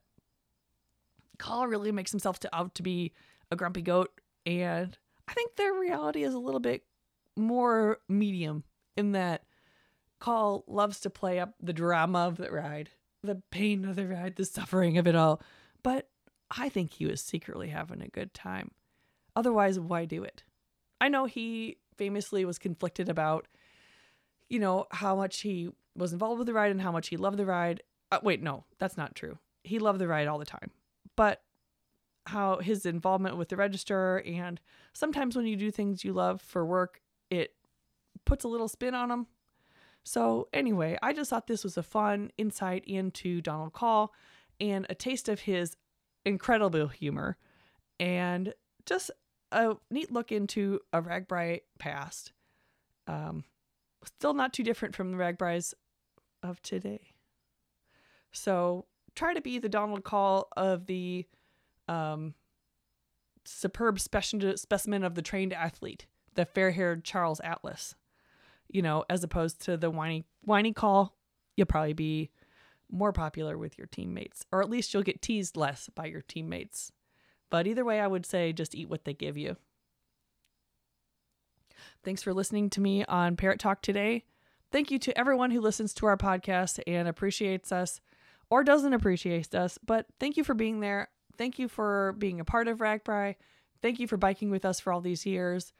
Kaul 1.37 1.67
really 1.67 1.91
makes 1.91 2.11
himself 2.11 2.39
to, 2.41 2.55
out 2.55 2.75
to 2.75 2.83
be 2.83 3.13
a 3.51 3.55
grumpy 3.55 3.81
goat, 3.81 4.11
and 4.45 4.97
I 5.27 5.33
think 5.33 5.55
their 5.55 5.73
reality 5.73 6.23
is 6.23 6.33
a 6.33 6.39
little 6.39 6.59
bit 6.59 6.83
more 7.35 7.99
medium 8.07 8.63
in 8.95 9.13
that 9.13 9.43
Kaul 10.19 10.63
loves 10.67 10.99
to 11.01 11.09
play 11.09 11.39
up 11.39 11.55
the 11.59 11.73
drama 11.73 12.19
of 12.19 12.37
the 12.37 12.51
ride, 12.51 12.89
the 13.23 13.41
pain 13.51 13.85
of 13.85 13.95
the 13.95 14.07
ride, 14.07 14.35
the 14.35 14.45
suffering 14.45 14.97
of 14.97 15.07
it 15.07 15.15
all. 15.15 15.41
But 15.81 16.09
I 16.49 16.69
think 16.69 16.93
he 16.93 17.05
was 17.05 17.21
secretly 17.21 17.69
having 17.69 18.01
a 18.01 18.07
good 18.07 18.33
time. 18.33 18.71
Otherwise, 19.35 19.79
why 19.79 20.05
do 20.05 20.23
it? 20.23 20.43
I 21.01 21.09
know 21.09 21.25
he 21.25 21.77
famously 21.97 22.45
was 22.45 22.59
conflicted 22.59 23.09
about, 23.09 23.47
you 24.49 24.59
know, 24.59 24.85
how 24.91 25.15
much 25.15 25.41
he 25.41 25.69
was 25.95 26.13
involved 26.13 26.39
with 26.39 26.47
the 26.47 26.53
ride 26.53 26.71
and 26.71 26.81
how 26.81 26.91
much 26.91 27.09
he 27.09 27.17
loved 27.17 27.37
the 27.37 27.45
ride. 27.45 27.83
Uh, 28.11 28.19
wait, 28.23 28.41
no, 28.41 28.65
that's 28.79 28.97
not 28.97 29.15
true. 29.15 29.37
He 29.63 29.79
loved 29.79 29.99
the 29.99 30.07
ride 30.07 30.27
all 30.27 30.39
the 30.39 30.45
time. 30.45 30.71
But 31.15 31.41
how 32.27 32.59
his 32.59 32.85
involvement 32.85 33.37
with 33.37 33.49
the 33.49 33.57
register 33.57 34.23
and 34.25 34.59
sometimes 34.93 35.35
when 35.35 35.45
you 35.45 35.55
do 35.55 35.71
things 35.71 36.03
you 36.03 36.13
love 36.13 36.41
for 36.41 36.65
work, 36.65 37.01
it 37.29 37.53
puts 38.25 38.43
a 38.43 38.47
little 38.47 38.67
spin 38.67 38.95
on 38.95 39.09
them. 39.09 39.27
So, 40.05 40.49
anyway, 40.53 40.97
I 41.01 41.13
just 41.13 41.29
thought 41.29 41.47
this 41.47 41.63
was 41.63 41.77
a 41.77 41.83
fun 41.83 42.31
insight 42.37 42.83
into 42.85 43.41
Donald 43.41 43.73
Kaul 43.73 44.13
and 44.59 44.85
a 44.89 44.95
taste 44.95 45.29
of 45.29 45.41
his 45.41 45.77
incredible 46.25 46.87
humor 46.87 47.37
and 47.99 48.53
just 48.85 49.11
a 49.53 49.77
neat 49.89 50.11
look 50.11 50.31
into 50.31 50.79
a 50.91 51.01
RAGBRAI 51.01 51.61
past. 51.79 52.33
Um, 53.07 53.43
still 54.05 54.33
not 54.33 54.53
too 54.53 54.63
different 54.63 54.95
from 54.95 55.11
the 55.11 55.17
RAGBRAIs 55.17 55.73
of 56.41 56.61
today. 56.61 57.13
So, 58.31 58.85
try 59.15 59.33
to 59.33 59.41
be 59.41 59.59
the 59.59 59.69
Donald 59.69 60.03
Kaul 60.03 60.47
of 60.57 60.87
the 60.87 61.25
um, 61.87 62.33
superb 63.45 63.99
specimen 63.99 65.03
of 65.03 65.15
the 65.15 65.21
trained 65.21 65.53
athlete, 65.53 66.07
the 66.33 66.45
fair 66.45 66.71
haired 66.71 67.03
Charles 67.03 67.39
Atlas 67.41 67.95
you 68.73 68.81
know, 68.81 69.05
as 69.09 69.23
opposed 69.23 69.61
to 69.61 69.77
the 69.77 69.89
whiny 69.89 70.25
whiny 70.41 70.73
Kaul, 70.73 71.15
you'll 71.55 71.67
probably 71.67 71.93
be 71.93 72.31
more 72.91 73.13
popular 73.13 73.57
with 73.57 73.77
your 73.77 73.87
teammates, 73.87 74.45
or 74.51 74.61
at 74.61 74.69
least 74.69 74.93
you'll 74.93 75.03
get 75.03 75.21
teased 75.21 75.55
less 75.55 75.89
by 75.95 76.05
your 76.05 76.21
teammates. 76.21 76.91
But 77.53 77.67
either 77.67 77.85
way, 77.85 77.99
I 77.99 78.07
would 78.07 78.25
say 78.25 78.51
just 78.51 78.73
eat 78.73 78.89
what 78.89 79.05
they 79.05 79.13
give 79.13 79.37
you. 79.37 79.57
Thanks 82.03 82.23
for 82.23 82.33
listening 82.33 82.71
to 82.71 82.81
me 82.81 83.05
on 83.05 83.35
Parrot 83.35 83.59
Talk 83.59 83.83
today. 83.83 84.23
Thank 84.71 84.89
you 84.89 84.97
to 84.97 85.15
everyone 85.15 85.51
who 85.51 85.61
listens 85.61 85.93
to 85.93 86.07
our 86.07 86.17
podcast 86.17 86.79
and 86.87 87.07
appreciates 87.07 87.71
us 87.71 88.01
or 88.49 88.63
doesn't 88.63 88.93
appreciate 88.93 89.53
us, 89.53 89.77
but 89.85 90.07
thank 90.19 90.35
you 90.35 90.43
for 90.43 90.55
being 90.55 90.79
there. 90.79 91.09
Thank 91.37 91.59
you 91.59 91.67
for 91.67 92.15
being 92.17 92.39
a 92.39 92.43
part 92.43 92.67
of 92.67 92.79
RAGBRAI. 92.79 93.35
Thank 93.83 93.99
you 93.99 94.07
for 94.07 94.17
biking 94.17 94.49
with 94.49 94.65
us 94.65 94.79
for 94.79 94.91
all 94.91 95.01
these 95.01 95.23
years. 95.23 95.73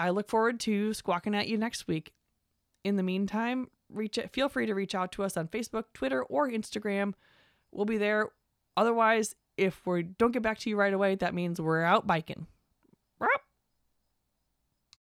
I 0.00 0.10
look 0.10 0.28
forward 0.28 0.58
to 0.60 0.92
squawking 0.92 1.36
at 1.36 1.46
you 1.46 1.56
next 1.56 1.86
week. 1.86 2.14
In 2.82 2.96
the 2.96 3.04
meantime, 3.04 3.68
reach 3.88 4.18
feel 4.32 4.48
free 4.48 4.66
to 4.66 4.74
reach 4.74 4.96
out 4.96 5.12
to 5.12 5.22
us 5.22 5.36
on 5.36 5.46
Facebook, 5.46 5.84
Twitter, 5.94 6.24
or 6.24 6.50
Instagram. 6.50 7.14
We'll 7.70 7.84
be 7.84 7.96
there. 7.96 8.30
Otherwise, 8.76 9.36
if 9.56 9.86
we 9.86 10.02
don't 10.02 10.32
get 10.32 10.42
back 10.42 10.58
to 10.60 10.70
you 10.70 10.76
right 10.76 10.92
away, 10.92 11.14
that 11.16 11.34
means 11.34 11.60
we're 11.60 11.82
out 11.82 12.06
biking. 12.06 12.46